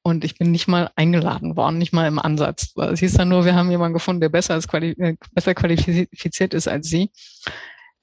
und 0.04 0.24
ich 0.24 0.38
bin 0.38 0.52
nicht 0.52 0.68
mal 0.68 0.92
eingeladen 0.96 1.58
worden, 1.58 1.80
nicht 1.80 1.92
mal 1.92 2.08
im 2.08 2.20
Ansatz. 2.20 2.74
Es 2.76 3.00
hieß 3.00 3.14
dann 3.14 3.30
nur, 3.30 3.46
wir 3.46 3.56
haben 3.56 3.72
jemanden 3.72 3.96
gefunden, 3.96 4.22
der 4.22 4.30
besser, 4.30 4.54
als 4.54 4.68
quali 4.68 4.92
äh, 4.92 5.16
besser 5.32 5.56
qualifiziert 5.56 6.54
ist 6.54 6.68
als 6.68 6.88
Sie. 6.88 7.10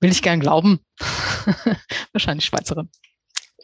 Will 0.01 0.11
ich 0.11 0.23
gern 0.23 0.41
glauben. 0.41 0.81
Wahrscheinlich 2.13 2.45
Schweizerin. 2.45 2.89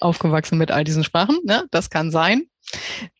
Aufgewachsen 0.00 0.58
mit 0.58 0.70
all 0.70 0.84
diesen 0.84 1.04
Sprachen, 1.04 1.38
ne? 1.44 1.64
das 1.70 1.90
kann 1.90 2.10
sein. 2.10 2.44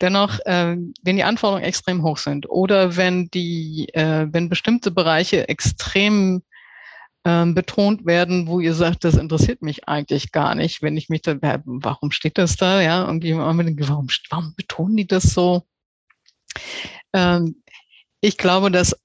Dennoch, 0.00 0.38
äh, 0.44 0.76
wenn 1.02 1.16
die 1.16 1.24
Anforderungen 1.24 1.64
extrem 1.64 2.02
hoch 2.02 2.18
sind 2.18 2.48
oder 2.48 2.96
wenn 2.96 3.28
die, 3.30 3.88
äh, 3.94 4.26
wenn 4.30 4.48
bestimmte 4.48 4.90
Bereiche 4.90 5.48
extrem 5.48 6.42
ähm, 7.24 7.54
betont 7.54 8.06
werden, 8.06 8.46
wo 8.46 8.60
ihr 8.60 8.74
sagt, 8.74 9.04
das 9.04 9.16
interessiert 9.16 9.62
mich 9.62 9.88
eigentlich 9.88 10.32
gar 10.32 10.54
nicht, 10.54 10.82
wenn 10.82 10.96
ich 10.96 11.08
mich 11.08 11.22
da, 11.22 11.36
warum 11.64 12.12
steht 12.12 12.38
das 12.38 12.56
da? 12.56 12.80
Ja, 12.80 13.04
irgendwie 13.04 13.36
warum, 13.36 14.08
warum 14.30 14.54
betonen 14.56 14.96
die 14.96 15.06
das 15.06 15.24
so? 15.24 15.62
Ähm, 17.12 17.62
ich 18.20 18.36
glaube, 18.36 18.70
dass 18.70 18.96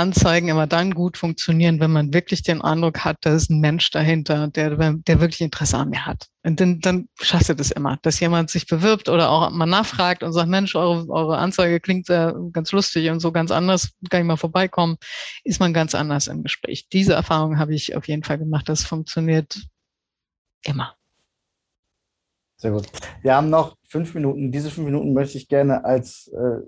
Anzeigen 0.00 0.48
immer 0.48 0.66
dann 0.66 0.92
gut 0.92 1.16
funktionieren, 1.16 1.78
wenn 1.80 1.92
man 1.92 2.14
wirklich 2.14 2.42
den 2.42 2.62
Eindruck 2.62 3.04
hat, 3.04 3.18
da 3.20 3.34
ist 3.34 3.50
ein 3.50 3.60
Mensch 3.60 3.90
dahinter, 3.90 4.48
der, 4.48 4.94
der 4.94 5.20
wirklich 5.20 5.40
Interesse 5.40 5.76
an 5.76 5.90
mir 5.90 6.06
hat. 6.06 6.26
Und 6.42 6.58
dann, 6.60 6.80
dann 6.80 7.08
schafft 7.20 7.50
ihr 7.50 7.54
das 7.54 7.70
immer, 7.70 7.98
dass 8.02 8.18
jemand 8.18 8.48
sich 8.50 8.66
bewirbt 8.66 9.08
oder 9.08 9.30
auch 9.30 9.50
mal 9.50 9.66
nachfragt 9.66 10.22
und 10.22 10.32
sagt, 10.32 10.48
Mensch, 10.48 10.74
eure, 10.74 11.08
eure 11.10 11.38
Anzeige 11.38 11.80
klingt 11.80 12.08
äh, 12.08 12.32
ganz 12.52 12.72
lustig 12.72 13.10
und 13.10 13.20
so 13.20 13.30
ganz 13.30 13.50
anders, 13.50 13.90
kann 14.08 14.22
ich 14.22 14.26
mal 14.26 14.36
vorbeikommen, 14.36 14.96
ist 15.44 15.60
man 15.60 15.74
ganz 15.74 15.94
anders 15.94 16.26
im 16.26 16.42
Gespräch. 16.42 16.88
Diese 16.88 17.12
Erfahrung 17.12 17.58
habe 17.58 17.74
ich 17.74 17.94
auf 17.94 18.08
jeden 18.08 18.24
Fall 18.24 18.38
gemacht. 18.38 18.68
Das 18.68 18.84
funktioniert 18.84 19.60
immer. 20.64 20.96
Sehr 22.56 22.72
gut. 22.72 22.88
Wir 23.22 23.34
haben 23.34 23.48
noch 23.48 23.76
fünf 23.88 24.14
Minuten. 24.14 24.52
Diese 24.52 24.70
fünf 24.70 24.86
Minuten 24.86 25.14
möchte 25.14 25.38
ich 25.38 25.48
gerne 25.48 25.84
als 25.84 26.28
äh, 26.28 26.60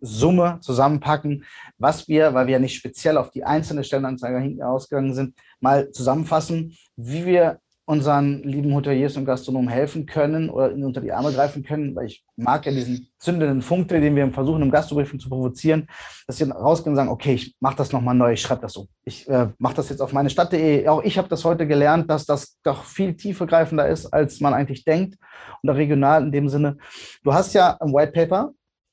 Summe 0.00 0.58
zusammenpacken, 0.60 1.44
was 1.78 2.08
wir, 2.08 2.34
weil 2.34 2.46
wir 2.46 2.54
ja 2.54 2.58
nicht 2.58 2.76
speziell 2.76 3.16
auf 3.16 3.30
die 3.30 3.44
einzelne 3.44 3.84
Stellenanzeige 3.84 4.66
ausgegangen 4.66 5.14
sind, 5.14 5.34
mal 5.60 5.90
zusammenfassen, 5.90 6.76
wie 6.96 7.26
wir 7.26 7.60
unseren 7.88 8.42
lieben 8.42 8.74
Hoteliers 8.74 9.16
und 9.16 9.24
Gastronomen 9.24 9.70
helfen 9.70 10.04
können 10.04 10.50
oder 10.50 10.70
ihnen 10.70 10.84
unter 10.84 11.00
die 11.00 11.10
Arme 11.10 11.32
greifen 11.32 11.62
können, 11.62 11.96
weil 11.96 12.04
ich 12.04 12.22
mag 12.36 12.66
ja 12.66 12.72
diesen 12.72 13.08
zündenden 13.18 13.62
Funke, 13.62 13.98
den 13.98 14.14
wir 14.14 14.30
versuchen 14.30 14.60
im 14.60 14.70
Gastrobriefing 14.70 15.18
zu 15.18 15.30
provozieren, 15.30 15.88
dass 16.26 16.36
sie 16.36 16.44
rausgehen 16.44 16.92
und 16.92 16.96
sagen, 16.96 17.08
okay, 17.08 17.32
ich 17.32 17.56
mache 17.60 17.76
das 17.76 17.90
nochmal 17.90 18.14
neu, 18.14 18.34
ich 18.34 18.42
schreibe 18.42 18.60
das 18.60 18.74
so. 18.74 18.88
Ich 19.04 19.26
äh, 19.30 19.48
mache 19.56 19.76
das 19.76 19.88
jetzt 19.88 20.02
auf 20.02 20.12
meine 20.12 20.28
Stadt.de. 20.28 20.86
Auch 20.86 21.02
ich 21.02 21.16
habe 21.16 21.28
das 21.28 21.46
heute 21.46 21.66
gelernt, 21.66 22.10
dass 22.10 22.26
das 22.26 22.58
doch 22.62 22.84
viel 22.84 23.14
tiefergreifender 23.14 23.88
ist, 23.88 24.12
als 24.12 24.38
man 24.40 24.52
eigentlich 24.52 24.84
denkt 24.84 25.16
und 25.62 25.70
auch 25.70 25.76
regional 25.76 26.22
in 26.22 26.30
dem 26.30 26.50
Sinne. 26.50 26.76
Du 27.24 27.32
hast 27.32 27.54
ja 27.54 27.78
ein 27.80 27.94
White 27.94 28.12
Paper, 28.12 28.52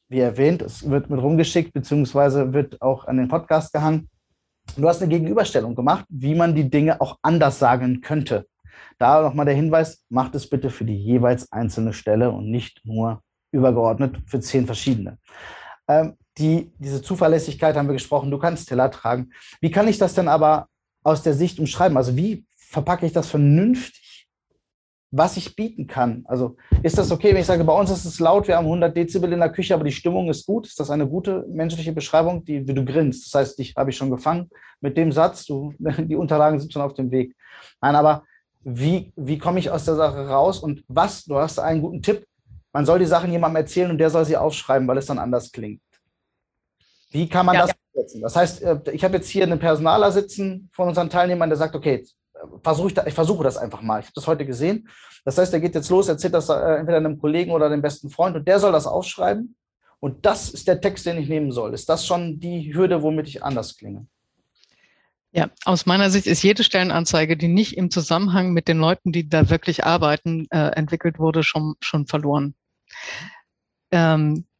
wie 0.09 0.19
erwähnt, 0.19 0.61
es 0.61 0.89
wird 0.89 1.09
mit 1.09 1.21
rumgeschickt, 1.21 1.73
beziehungsweise 1.73 2.53
wird 2.53 2.81
auch 2.81 3.05
an 3.05 3.17
den 3.17 3.27
Podcast 3.27 3.73
gehangen. 3.73 4.09
Du 4.77 4.87
hast 4.87 5.01
eine 5.01 5.09
Gegenüberstellung 5.09 5.75
gemacht, 5.75 6.05
wie 6.09 6.35
man 6.35 6.55
die 6.55 6.69
Dinge 6.69 7.01
auch 7.01 7.17
anders 7.21 7.59
sagen 7.59 8.01
könnte. 8.01 8.47
Da 8.97 9.21
nochmal 9.21 9.45
der 9.45 9.55
Hinweis, 9.55 10.03
macht 10.09 10.35
es 10.35 10.49
bitte 10.49 10.69
für 10.69 10.85
die 10.85 10.97
jeweils 10.97 11.51
einzelne 11.51 11.93
Stelle 11.93 12.31
und 12.31 12.49
nicht 12.49 12.81
nur 12.85 13.21
übergeordnet 13.51 14.17
für 14.25 14.39
zehn 14.39 14.65
verschiedene. 14.65 15.17
Ähm, 15.87 16.15
die, 16.37 16.73
diese 16.79 17.01
Zuverlässigkeit 17.01 17.75
haben 17.75 17.87
wir 17.87 17.93
gesprochen, 17.93 18.31
du 18.31 18.37
kannst 18.37 18.67
Teller 18.67 18.91
tragen. 18.91 19.31
Wie 19.61 19.71
kann 19.71 19.87
ich 19.87 19.97
das 19.97 20.13
denn 20.13 20.27
aber 20.27 20.67
aus 21.03 21.23
der 21.23 21.33
Sicht 21.33 21.59
umschreiben? 21.59 21.97
Also 21.97 22.17
wie 22.17 22.45
verpacke 22.55 23.05
ich 23.05 23.13
das 23.13 23.29
vernünftig, 23.29 24.04
was 25.11 25.37
ich 25.37 25.55
bieten 25.55 25.87
kann? 25.87 26.23
Also 26.25 26.57
ist 26.83 26.97
das 26.97 27.11
okay, 27.11 27.29
wenn 27.29 27.41
ich 27.41 27.45
sage, 27.45 27.63
bei 27.63 27.77
uns 27.77 27.89
ist 27.89 28.05
es 28.05 28.19
laut, 28.19 28.47
wir 28.47 28.57
haben 28.57 28.65
100 28.65 28.95
Dezibel 28.95 29.31
in 29.31 29.39
der 29.39 29.51
Küche, 29.51 29.73
aber 29.73 29.83
die 29.83 29.91
Stimmung 29.91 30.29
ist 30.29 30.45
gut? 30.45 30.67
Ist 30.67 30.79
das 30.79 30.89
eine 30.89 31.07
gute 31.07 31.45
menschliche 31.47 31.93
Beschreibung, 31.93 32.43
die, 32.43 32.67
wie 32.67 32.73
du 32.73 32.83
grinst? 32.83 33.25
Das 33.25 33.39
heißt, 33.39 33.59
dich 33.59 33.75
habe 33.75 33.91
ich 33.91 33.97
schon 33.97 34.11
gefangen 34.11 34.49
mit 34.81 34.97
dem 34.97 35.11
Satz, 35.11 35.45
du, 35.45 35.73
die 35.79 36.15
Unterlagen 36.15 36.59
sind 36.59 36.73
schon 36.73 36.81
auf 36.81 36.93
dem 36.93 37.11
Weg. 37.11 37.35
Nein, 37.81 37.95
aber 37.95 38.23
wie, 38.61 39.13
wie 39.15 39.37
komme 39.37 39.59
ich 39.59 39.69
aus 39.69 39.85
der 39.85 39.95
Sache 39.95 40.27
raus 40.27 40.59
und 40.59 40.83
was, 40.87 41.25
du 41.25 41.37
hast 41.37 41.59
einen 41.59 41.81
guten 41.81 42.01
Tipp, 42.01 42.25
man 42.73 42.85
soll 42.85 42.99
die 42.99 43.05
Sachen 43.05 43.31
jemandem 43.31 43.61
erzählen 43.61 43.91
und 43.91 43.99
der 43.99 44.09
soll 44.09 44.25
sie 44.25 44.35
aufschreiben, 44.35 44.87
weil 44.87 44.97
es 44.97 45.05
dann 45.05 45.19
anders 45.19 45.51
klingt. 45.51 45.81
Wie 47.09 47.29
kann 47.29 47.45
man 47.45 47.55
ja, 47.55 47.67
das 47.67 47.75
umsetzen? 47.93 48.21
Das 48.21 48.35
heißt, 48.35 48.61
äh, 48.63 48.79
ich 48.91 49.03
habe 49.03 49.15
jetzt 49.15 49.29
hier 49.29 49.43
einen 49.43 49.59
Personaler 49.59 50.11
sitzen 50.11 50.69
von 50.73 50.89
unseren 50.89 51.09
Teilnehmern, 51.09 51.49
der 51.49 51.57
sagt, 51.57 51.75
okay, 51.75 52.05
versuch 52.63 52.91
ich, 52.91 52.97
ich 52.97 53.13
versuche 53.13 53.43
das 53.43 53.57
einfach 53.57 53.81
mal. 53.81 53.99
Ich 53.99 54.05
habe 54.07 54.15
das 54.15 54.27
heute 54.27 54.45
gesehen. 54.45 54.89
Das 55.23 55.37
heißt, 55.37 55.53
er 55.53 55.59
geht 55.59 55.75
jetzt 55.75 55.89
los, 55.89 56.07
erzählt 56.07 56.33
das 56.33 56.49
äh, 56.49 56.53
entweder 56.53 56.97
einem 56.97 57.19
Kollegen 57.19 57.51
oder 57.51 57.69
dem 57.69 57.81
besten 57.81 58.09
Freund 58.09 58.35
und 58.35 58.47
der 58.47 58.59
soll 58.59 58.71
das 58.71 58.87
aufschreiben. 58.87 59.55
Und 59.99 60.25
das 60.25 60.49
ist 60.49 60.67
der 60.67 60.81
Text, 60.81 61.05
den 61.05 61.17
ich 61.17 61.29
nehmen 61.29 61.51
soll. 61.51 61.73
Ist 61.73 61.89
das 61.89 62.05
schon 62.05 62.39
die 62.39 62.73
Hürde, 62.73 63.01
womit 63.01 63.27
ich 63.27 63.43
anders 63.43 63.75
klinge? 63.77 64.05
Ja, 65.31 65.49
aus 65.65 65.85
meiner 65.85 66.09
Sicht 66.09 66.27
ist 66.27 66.43
jede 66.43 66.63
Stellenanzeige, 66.63 67.35
die 67.35 67.47
nicht 67.47 67.75
im 67.75 67.91
Zusammenhang 67.91 68.53
mit 68.53 68.67
den 68.67 68.77
Leuten, 68.77 69.11
die 69.11 69.27
da 69.27 69.49
wirklich 69.49 69.83
arbeiten, 69.83 70.47
äh, 70.49 70.69
entwickelt 70.75 71.19
wurde, 71.19 71.43
schon, 71.43 71.75
schon 71.81 72.07
verloren. 72.07 72.55
Ähm, 73.91 74.45
äh, 74.45 74.54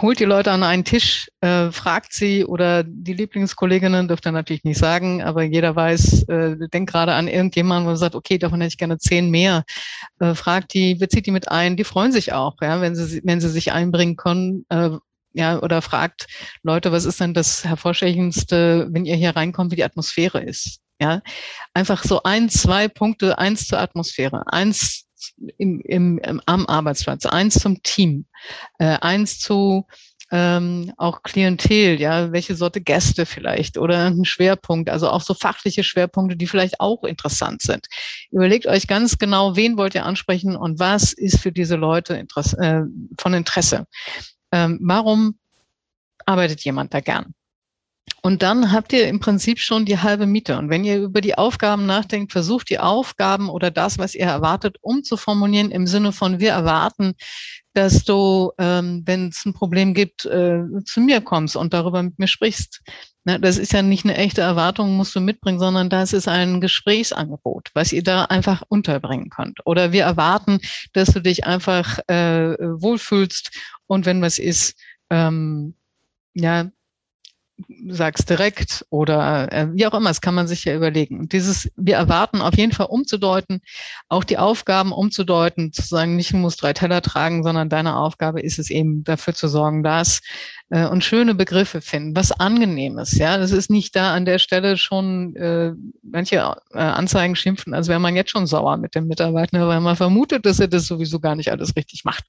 holt 0.00 0.18
die 0.18 0.24
Leute 0.24 0.50
an 0.50 0.62
einen 0.62 0.84
Tisch, 0.84 1.30
äh, 1.40 1.70
fragt 1.70 2.12
sie 2.12 2.44
oder 2.44 2.82
die 2.82 3.12
Lieblingskolleginnen 3.12 4.08
dürft 4.08 4.26
ihr 4.26 4.32
natürlich 4.32 4.64
nicht 4.64 4.78
sagen, 4.78 5.22
aber 5.22 5.42
jeder 5.42 5.76
weiß, 5.76 6.24
äh, 6.28 6.56
denkt 6.72 6.90
gerade 6.90 7.14
an 7.14 7.28
irgendjemanden, 7.28 7.90
wo 7.90 7.94
sagt, 7.94 8.14
okay, 8.14 8.38
davon 8.38 8.60
hätte 8.60 8.72
ich 8.72 8.78
gerne 8.78 8.98
zehn 8.98 9.30
mehr. 9.30 9.64
Äh, 10.20 10.34
fragt 10.34 10.74
die, 10.74 10.94
bezieht 10.94 11.26
die 11.26 11.30
mit 11.30 11.50
ein, 11.50 11.76
die 11.76 11.84
freuen 11.84 12.12
sich 12.12 12.32
auch, 12.32 12.56
ja, 12.62 12.80
wenn 12.80 12.94
sie, 12.96 13.20
wenn 13.24 13.40
sie 13.40 13.50
sich 13.50 13.72
einbringen 13.72 14.16
können, 14.16 14.64
äh, 14.70 14.90
ja, 15.34 15.60
oder 15.60 15.82
fragt 15.82 16.26
Leute, 16.62 16.90
was 16.90 17.04
ist 17.04 17.20
denn 17.20 17.34
das 17.34 17.64
hervorstechendste, 17.64 18.88
wenn 18.90 19.04
ihr 19.04 19.16
hier 19.16 19.36
reinkommt, 19.36 19.70
wie 19.70 19.76
die 19.76 19.84
Atmosphäre 19.84 20.42
ist? 20.42 20.80
Ja, 21.00 21.20
einfach 21.74 22.02
so 22.02 22.22
ein, 22.24 22.48
zwei 22.48 22.88
Punkte, 22.88 23.38
eins 23.38 23.68
zur 23.68 23.78
Atmosphäre, 23.78 24.42
eins 24.52 25.07
im, 25.56 25.80
im, 25.80 26.18
im 26.18 26.40
am 26.46 26.66
Arbeitsplatz, 26.66 27.26
eins 27.26 27.54
zum 27.54 27.82
Team, 27.82 28.26
äh, 28.78 28.98
eins 29.00 29.38
zu 29.38 29.86
ähm, 30.30 30.92
auch 30.98 31.22
Klientel, 31.22 31.98
ja, 31.98 32.32
welche 32.32 32.54
Sorte 32.54 32.82
Gäste 32.82 33.24
vielleicht 33.24 33.78
oder 33.78 34.06
ein 34.06 34.26
Schwerpunkt, 34.26 34.90
also 34.90 35.08
auch 35.08 35.22
so 35.22 35.32
fachliche 35.32 35.82
Schwerpunkte, 35.82 36.36
die 36.36 36.46
vielleicht 36.46 36.80
auch 36.80 37.04
interessant 37.04 37.62
sind. 37.62 37.86
Überlegt 38.30 38.66
euch 38.66 38.86
ganz 38.86 39.16
genau, 39.16 39.56
wen 39.56 39.78
wollt 39.78 39.94
ihr 39.94 40.04
ansprechen 40.04 40.54
und 40.54 40.78
was 40.78 41.14
ist 41.14 41.40
für 41.40 41.50
diese 41.50 41.76
Leute 41.76 42.14
Interesse, 42.14 42.58
äh, 42.58 42.82
von 43.18 43.32
Interesse 43.32 43.86
ähm, 44.52 44.78
warum 44.82 45.38
arbeitet 46.24 46.64
jemand 46.64 46.94
da 46.94 47.00
gern? 47.00 47.34
Und 48.22 48.42
dann 48.42 48.72
habt 48.72 48.92
ihr 48.92 49.08
im 49.08 49.20
Prinzip 49.20 49.58
schon 49.58 49.84
die 49.84 49.98
halbe 49.98 50.26
Miete. 50.26 50.58
Und 50.58 50.70
wenn 50.70 50.84
ihr 50.84 50.98
über 50.98 51.20
die 51.20 51.36
Aufgaben 51.36 51.86
nachdenkt, 51.86 52.32
versucht 52.32 52.70
die 52.70 52.78
Aufgaben 52.78 53.48
oder 53.48 53.70
das, 53.70 53.98
was 53.98 54.14
ihr 54.14 54.26
erwartet, 54.26 54.76
umzuformulieren 54.80 55.70
im 55.70 55.86
Sinne 55.86 56.12
von, 56.12 56.40
wir 56.40 56.50
erwarten, 56.50 57.14
dass 57.74 58.04
du, 58.04 58.52
ähm, 58.58 59.02
wenn 59.06 59.28
es 59.28 59.44
ein 59.44 59.54
Problem 59.54 59.94
gibt, 59.94 60.24
äh, 60.24 60.62
zu 60.84 61.00
mir 61.00 61.20
kommst 61.20 61.56
und 61.56 61.72
darüber 61.72 62.02
mit 62.02 62.18
mir 62.18 62.26
sprichst. 62.26 62.80
Na, 63.24 63.38
das 63.38 63.58
ist 63.58 63.72
ja 63.72 63.82
nicht 63.82 64.04
eine 64.04 64.16
echte 64.16 64.40
Erwartung, 64.40 64.96
musst 64.96 65.14
du 65.14 65.20
mitbringen, 65.20 65.58
sondern 65.58 65.90
das 65.90 66.12
ist 66.12 66.28
ein 66.28 66.60
Gesprächsangebot, 66.60 67.68
was 67.74 67.92
ihr 67.92 68.02
da 68.02 68.24
einfach 68.24 68.62
unterbringen 68.68 69.30
könnt. 69.30 69.60
Oder 69.66 69.92
wir 69.92 70.04
erwarten, 70.04 70.60
dass 70.92 71.08
du 71.08 71.20
dich 71.20 71.46
einfach 71.46 71.98
äh, 72.08 72.56
wohlfühlst 72.58 73.50
und 73.86 74.06
wenn 74.06 74.22
was 74.22 74.38
ist, 74.38 74.76
ähm, 75.10 75.74
ja, 76.34 76.70
sag's 77.88 78.24
direkt 78.24 78.86
oder 78.90 79.52
äh, 79.52 79.68
wie 79.72 79.86
auch 79.86 79.94
immer, 79.94 80.10
das 80.10 80.20
kann 80.20 80.34
man 80.34 80.46
sich 80.46 80.64
ja 80.64 80.74
überlegen. 80.74 81.28
Dieses, 81.28 81.70
wir 81.76 81.96
erwarten 81.96 82.40
auf 82.40 82.56
jeden 82.56 82.72
Fall 82.72 82.86
umzudeuten, 82.86 83.60
auch 84.08 84.24
die 84.24 84.38
Aufgaben 84.38 84.92
umzudeuten, 84.92 85.72
zu 85.72 85.82
sagen, 85.82 86.16
nicht 86.16 86.32
du 86.32 86.36
musst 86.36 86.62
drei 86.62 86.72
Teller 86.72 87.02
tragen, 87.02 87.42
sondern 87.42 87.68
deine 87.68 87.96
Aufgabe 87.96 88.40
ist 88.40 88.58
es 88.58 88.70
eben 88.70 89.04
dafür 89.04 89.34
zu 89.34 89.48
sorgen, 89.48 89.82
dass 89.82 90.20
äh, 90.70 90.86
und 90.86 91.04
schöne 91.04 91.34
Begriffe 91.34 91.80
finden, 91.80 92.14
was 92.14 92.32
angenehmes, 92.32 93.16
ja. 93.18 93.38
Das 93.38 93.50
ist 93.50 93.70
nicht 93.70 93.96
da 93.96 94.14
an 94.14 94.24
der 94.24 94.38
Stelle 94.38 94.76
schon, 94.76 95.34
äh, 95.36 95.72
manche 96.02 96.36
äh, 96.36 96.78
Anzeigen 96.78 97.36
schimpfen, 97.36 97.74
als 97.74 97.88
wäre 97.88 98.00
man 98.00 98.16
jetzt 98.16 98.30
schon 98.30 98.46
sauer 98.46 98.76
mit 98.76 98.94
dem 98.94 99.06
Mitarbeiter, 99.06 99.66
weil 99.66 99.80
man 99.80 99.96
vermutet, 99.96 100.46
dass 100.46 100.60
er 100.60 100.68
das 100.68 100.86
sowieso 100.86 101.20
gar 101.20 101.34
nicht 101.34 101.50
alles 101.50 101.74
richtig 101.76 102.04
macht. 102.04 102.24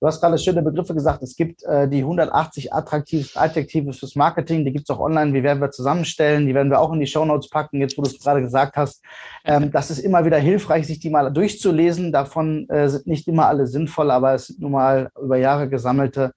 Du 0.00 0.06
hast 0.06 0.20
gerade 0.20 0.38
schöne 0.38 0.62
Begriffe 0.62 0.94
gesagt. 0.94 1.24
Es 1.24 1.34
gibt 1.34 1.64
äh, 1.64 1.88
die 1.88 1.98
180 1.98 2.72
attraktivsten 2.72 3.42
Adjektive 3.42 3.92
fürs 3.92 4.14
Marketing. 4.14 4.64
Die 4.64 4.72
gibt 4.72 4.88
es 4.88 4.94
auch 4.94 5.00
online. 5.00 5.32
Die 5.32 5.42
werden 5.42 5.60
wir 5.60 5.72
zusammenstellen. 5.72 6.46
Die 6.46 6.54
werden 6.54 6.70
wir 6.70 6.78
auch 6.78 6.92
in 6.92 7.00
die 7.00 7.06
Show 7.08 7.24
Notes 7.24 7.50
packen, 7.50 7.80
jetzt 7.80 7.98
wo 7.98 8.02
du 8.02 8.08
es 8.08 8.20
gerade 8.20 8.40
gesagt 8.40 8.76
hast. 8.76 9.02
Ähm, 9.44 9.72
das 9.72 9.90
ist 9.90 9.98
immer 9.98 10.24
wieder 10.24 10.38
hilfreich, 10.38 10.86
sich 10.86 11.00
die 11.00 11.10
mal 11.10 11.32
durchzulesen. 11.32 12.12
Davon 12.12 12.68
äh, 12.68 12.88
sind 12.88 13.08
nicht 13.08 13.26
immer 13.26 13.48
alle 13.48 13.66
sinnvoll, 13.66 14.12
aber 14.12 14.34
es 14.34 14.46
sind 14.46 14.60
nun 14.60 14.72
mal 14.72 15.10
über 15.20 15.36
Jahre 15.36 15.68
gesammelte 15.68 16.32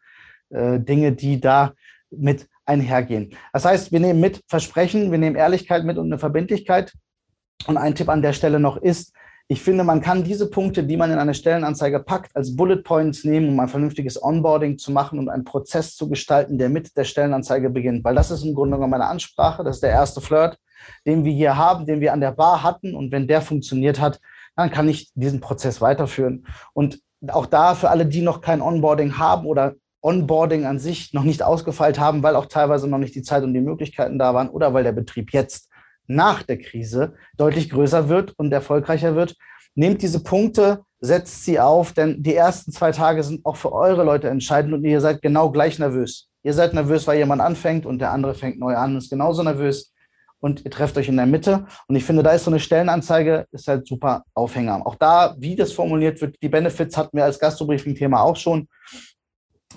äh, 0.50 0.80
Dinge, 0.80 1.12
die 1.12 1.40
da 1.40 1.74
mit 2.10 2.48
einhergehen. 2.66 3.36
Das 3.54 3.66
heißt, 3.66 3.92
wir 3.92 4.00
nehmen 4.00 4.20
mit 4.20 4.42
Versprechen, 4.48 5.12
wir 5.12 5.20
nehmen 5.20 5.36
Ehrlichkeit 5.36 5.84
mit 5.84 6.00
und 6.00 6.08
eine 6.08 6.18
Verbindlichkeit. 6.18 6.94
Und 7.68 7.78
ein 7.78 7.94
Tipp 7.94 8.10
an 8.10 8.24
der 8.24 8.34
Stelle 8.34 8.60
noch 8.60 8.78
ist, 8.78 9.14
ich 9.48 9.62
finde, 9.62 9.84
man 9.84 10.02
kann 10.02 10.24
diese 10.24 10.50
Punkte, 10.50 10.84
die 10.84 10.98
man 10.98 11.12
in 11.12 11.20
eine 11.20 11.34
Stellenanzeige 11.34 12.00
packt, 12.00 12.36
als 12.36 12.56
Bullet 12.56 12.84
Points 12.84 13.24
nehmen, 13.24 13.50
um 13.50 13.60
ein 13.60 13.68
vernünftiges 13.68 14.22
Onboarding 14.22 14.78
zu 14.78 14.92
machen 14.92 15.20
und 15.20 15.30
einen 15.30 15.44
Prozess 15.44 15.96
zu 15.96 16.08
gestalten, 16.08 16.58
der 16.58 16.70
mit 16.70 16.96
der 16.96 17.04
Stellenanzeige 17.04 17.70
beginnt. 17.70 18.04
Weil 18.04 18.16
das 18.16 18.32
ist 18.32 18.44
im 18.44 18.54
Grunde 18.54 18.78
genommen 18.78 18.92
meine 18.92 19.08
Ansprache, 19.08 19.64
das 19.64 19.78
ist 19.78 19.84
der 19.84 19.92
erste 19.92 20.22
Flirt, 20.22 20.58
den 21.06 21.26
wir 21.26 21.34
hier 21.34 21.58
haben, 21.58 21.86
den 21.86 22.00
wir 22.00 22.14
an 22.14 22.22
der 22.22 22.32
Bar 22.32 22.64
hatten. 22.64 22.96
Und 22.96 23.12
wenn 23.12 23.28
der 23.28 23.42
funktioniert 23.42 24.00
hat, 24.00 24.20
dann 24.56 24.72
kann 24.72 24.88
ich 24.88 25.12
diesen 25.16 25.42
Prozess 25.42 25.82
weiterführen. 25.82 26.46
Und 26.74 27.02
auch 27.28 27.46
da 27.46 27.76
für 27.76 27.90
alle, 27.90 28.06
die 28.06 28.22
noch 28.22 28.42
kein 28.42 28.62
Onboarding 28.62 29.18
haben 29.18 29.46
oder 29.46 29.76
Onboarding 30.02 30.66
an 30.66 30.80
sich 30.80 31.14
noch 31.14 31.24
nicht 31.24 31.44
ausgefeilt 31.44 32.00
haben, 32.00 32.24
weil 32.24 32.36
auch 32.36 32.48
teilweise 32.48 32.88
noch 32.88 32.98
nicht 32.98 33.16
die 33.16 33.22
Zeit 33.22 33.44
und 33.44 33.54
die 33.54 33.62
Möglichkeiten 33.62 34.18
da 34.18 34.34
waren 34.34 34.50
oder 34.50 34.74
weil 34.74 34.84
der 34.84 34.94
Betrieb 34.94 35.32
jetzt 35.32 35.70
nach 36.08 36.44
der 36.44 36.58
Krise 36.58 37.14
deutlich 37.38 37.70
größer 37.70 38.10
wird 38.10 38.34
und 38.38 38.52
erfolgreicher 38.52 39.16
wird. 39.16 39.36
Nehmt 39.76 40.02
diese 40.02 40.24
Punkte, 40.24 40.84
setzt 41.00 41.46
sie 41.46 41.60
auf, 41.60 41.94
denn 41.94 42.22
die 42.22 42.36
ersten 42.36 42.72
zwei 42.72 42.92
Tage 42.92 43.24
sind 43.24 43.46
auch 43.46 43.56
für 43.56 43.72
eure 43.72 44.04
Leute 44.04 44.30
entscheidend 44.30 44.74
und 44.74 44.84
ihr 44.84 45.02
seid 45.02 45.22
genau 45.22 45.52
gleich 45.52 45.80
nervös. 45.80 46.30
Ihr 46.44 46.54
seid 46.54 46.74
nervös, 46.74 47.08
weil 47.08 47.18
jemand 47.18 47.42
anfängt 47.42 47.86
und 47.86 48.00
der 48.00 48.12
andere 48.12 48.34
fängt 48.34 48.60
neu 48.60 48.76
an 48.76 48.92
und 48.92 48.98
ist 48.98 49.10
genauso 49.10 49.44
nervös 49.44 49.94
und 50.42 50.66
ihr 50.66 50.72
trefft 50.72 50.98
euch 50.98 51.08
in 51.08 51.16
der 51.16 51.26
Mitte. 51.26 51.66
Und 51.88 51.96
ich 51.96 52.04
finde, 52.04 52.24
da 52.24 52.32
ist 52.32 52.44
so 52.44 52.52
eine 52.52 52.60
Stellenanzeige, 52.60 53.46
ist 53.52 53.68
halt 53.68 53.88
super 53.88 54.26
Aufhänger. 54.34 54.86
Auch 54.86 54.96
da, 54.96 55.36
wie 55.38 55.56
das 55.56 55.72
formuliert 55.72 56.20
wird, 56.20 56.36
die 56.42 56.50
Benefits 56.50 56.98
hatten 56.98 57.16
wir 57.16 57.24
als 57.24 57.40
Gastrobriefing-Thema 57.40 58.22
auch 58.22 58.36
schon. 58.36 58.68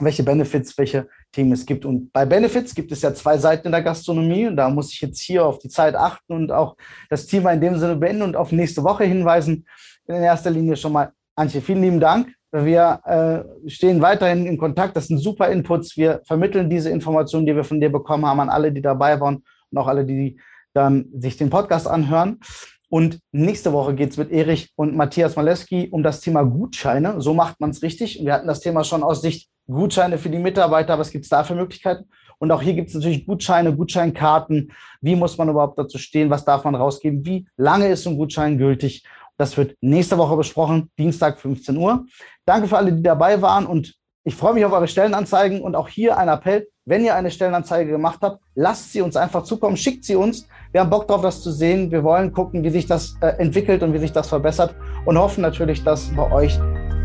Welche 0.01 0.23
Benefits, 0.23 0.77
welche 0.79 1.09
Themen 1.33 1.53
es 1.53 1.67
gibt. 1.67 1.85
Und 1.85 2.13
bei 2.13 2.25
Benefits 2.25 2.75
gibt 2.75 2.93
es 2.93 3.03
ja 3.03 3.15
zwei 3.15 3.39
Seiten 3.39 3.67
in 3.67 3.73
der 3.73 3.83
Gastronomie. 3.83 4.47
Und 4.47 4.57
da 4.57 4.69
muss 4.69 4.93
ich 4.93 5.01
jetzt 5.01 5.21
hier 5.21 5.45
auf 5.45 5.59
die 5.59 5.69
Zeit 5.69 5.95
achten 5.95 6.33
und 6.33 6.53
auch 6.53 6.77
das 7.11 7.27
Thema 7.27 7.53
in 7.53 7.61
dem 7.61 7.79
Sinne 7.79 7.97
beenden 7.97 8.23
und 8.23 8.37
auf 8.37 8.53
nächste 8.53 8.83
Woche 8.85 9.05
hinweisen. 9.05 9.67
In 10.07 10.17
erster 10.17 10.51
Linie 10.51 10.77
schon 10.77 10.93
mal, 10.93 11.13
Antje, 11.37 11.61
vielen 11.61 11.83
lieben 11.83 12.01
Dank 12.01 12.29
Wir 12.53 13.01
äh, 13.05 13.69
stehen 13.69 14.01
weiterhin 14.01 14.47
in 14.47 14.59
Kontakt. 14.59 14.97
Das 14.97 15.09
sind 15.09 15.19
super 15.19 15.49
Inputs. 15.49 15.97
Wir 15.97 16.21
vermitteln 16.25 16.71
diese 16.71 16.91
Informationen, 16.91 17.47
die 17.47 17.57
wir 17.57 17.65
von 17.65 17.81
dir 17.81 17.91
bekommen 17.91 18.27
haben, 18.27 18.41
an 18.41 18.51
alle, 18.51 18.71
die 18.73 18.83
dabei 18.83 19.21
waren 19.21 19.43
und 19.71 19.79
auch 19.79 19.89
alle, 19.89 20.05
die 20.05 20.39
dann 20.73 21.07
sich 21.19 21.37
den 21.37 21.51
Podcast 21.51 21.89
anhören. 21.89 22.41
Und 22.89 23.19
nächste 23.33 23.73
Woche 23.73 23.95
geht 23.95 24.11
es 24.11 24.19
mit 24.19 24.31
Erich 24.31 24.71
und 24.77 24.95
Matthias 24.95 25.35
Maleski 25.35 25.89
um 25.91 26.03
das 26.05 26.21
Thema 26.21 26.45
Gutscheine. 26.45 27.21
So 27.21 27.35
macht 27.35 27.59
man 27.59 27.71
es 27.71 27.83
richtig. 27.83 28.25
Wir 28.25 28.35
hatten 28.35 28.47
das 28.47 28.61
Thema 28.61 28.85
schon 28.85 29.03
aus 29.03 29.21
Sicht 29.21 29.51
Gutscheine 29.67 30.19
für 30.19 30.31
die 30.31 30.39
Mitarbeiter. 30.39 30.99
Was 30.99 31.11
gibt 31.11 31.25
es 31.25 31.31
da 31.31 31.45
für 31.45 31.55
Möglichkeiten? 31.55 32.09
Und 32.39 32.51
auch 32.53 32.63
hier 32.63 32.75
gibt 32.75 32.89
es 32.89 32.95
natürlich 32.95 33.27
Gutscheine, 33.27 33.75
Gutscheinkarten. 33.75 34.73
Wie 35.01 35.17
muss 35.17 35.39
man 35.39 35.49
überhaupt 35.49 35.79
dazu 35.79 35.99
stehen? 35.99 36.31
Was 36.31 36.45
darf 36.45 36.65
man 36.65 36.75
rausgeben? 36.75 37.25
Wie 37.25 37.47
lange 37.57 37.89
ist 37.89 38.03
so 38.03 38.11
ein 38.11 38.17
Gutschein 38.17 38.59
gültig? 38.59 39.05
Das 39.37 39.57
wird 39.57 39.77
nächste 39.81 40.19
Woche 40.19 40.37
besprochen, 40.37 40.91
Dienstag 40.99 41.41
15 41.41 41.77
Uhr. 41.77 42.05
Danke 42.45 42.69
für 42.69 42.77
alle, 42.77 42.93
die 42.93 43.03
dabei 43.03 43.41
waren 43.43 43.67
und 43.67 43.95
ich 44.27 44.35
freue 44.35 44.55
mich 44.55 44.65
auf 44.65 44.73
eure 44.73 44.89
Stellenanzeigen 44.89 45.61
und 45.61 45.77
auch 45.77 45.89
hier 45.89 46.17
ein 46.17 46.29
Appell, 46.29 46.67
wenn 46.87 47.05
ihr 47.05 47.15
eine 47.15 47.31
Stellenanzeige 47.31 47.91
gemacht 47.91 48.21
habt, 48.23 48.43
lasst 48.55 48.93
sie 48.93 49.03
uns 49.03 49.17
einfach 49.17 49.43
zukommen, 49.45 49.77
schickt 49.77 50.05
sie 50.05 50.17
uns. 50.17 50.47
Wir 50.73 50.81
haben 50.81 50.91
Bock 50.91 51.09
drauf, 51.09 51.23
das 51.23 51.43
zu 51.43 51.51
sehen. 51.51 51.91
Wir 51.91 52.05
wollen 52.05 52.33
gucken, 52.33 52.63
wie 52.63 52.71
sich 52.71 52.87
das 52.87 53.17
äh, 53.21 53.29
entwickelt 53.39 53.83
und 53.83 53.93
wie 53.93 53.99
sich 53.99 54.13
das 54.13 54.29
verbessert 54.29 54.75
und 55.05 55.19
hoffen 55.19 55.43
natürlich, 55.43 55.83
dass 55.83 56.15
bei 56.15 56.31
euch 56.31 56.59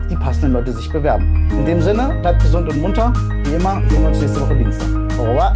die 0.09 0.15
passenden 0.15 0.53
Leute 0.53 0.73
sich 0.73 0.91
bewerben. 0.91 1.47
In 1.51 1.65
dem 1.65 1.81
Sinne, 1.81 2.17
bleibt 2.21 2.41
gesund 2.41 2.67
und 2.69 2.81
munter. 2.81 3.13
Wie 3.43 3.55
immer, 3.55 3.81
sehen 3.89 4.01
wir 4.01 4.09
uns 4.09 4.19
nächste 4.19 4.41
Woche 4.41 4.55
Dienstag. 4.55 4.87
Au 5.17 5.23
revoir. 5.23 5.53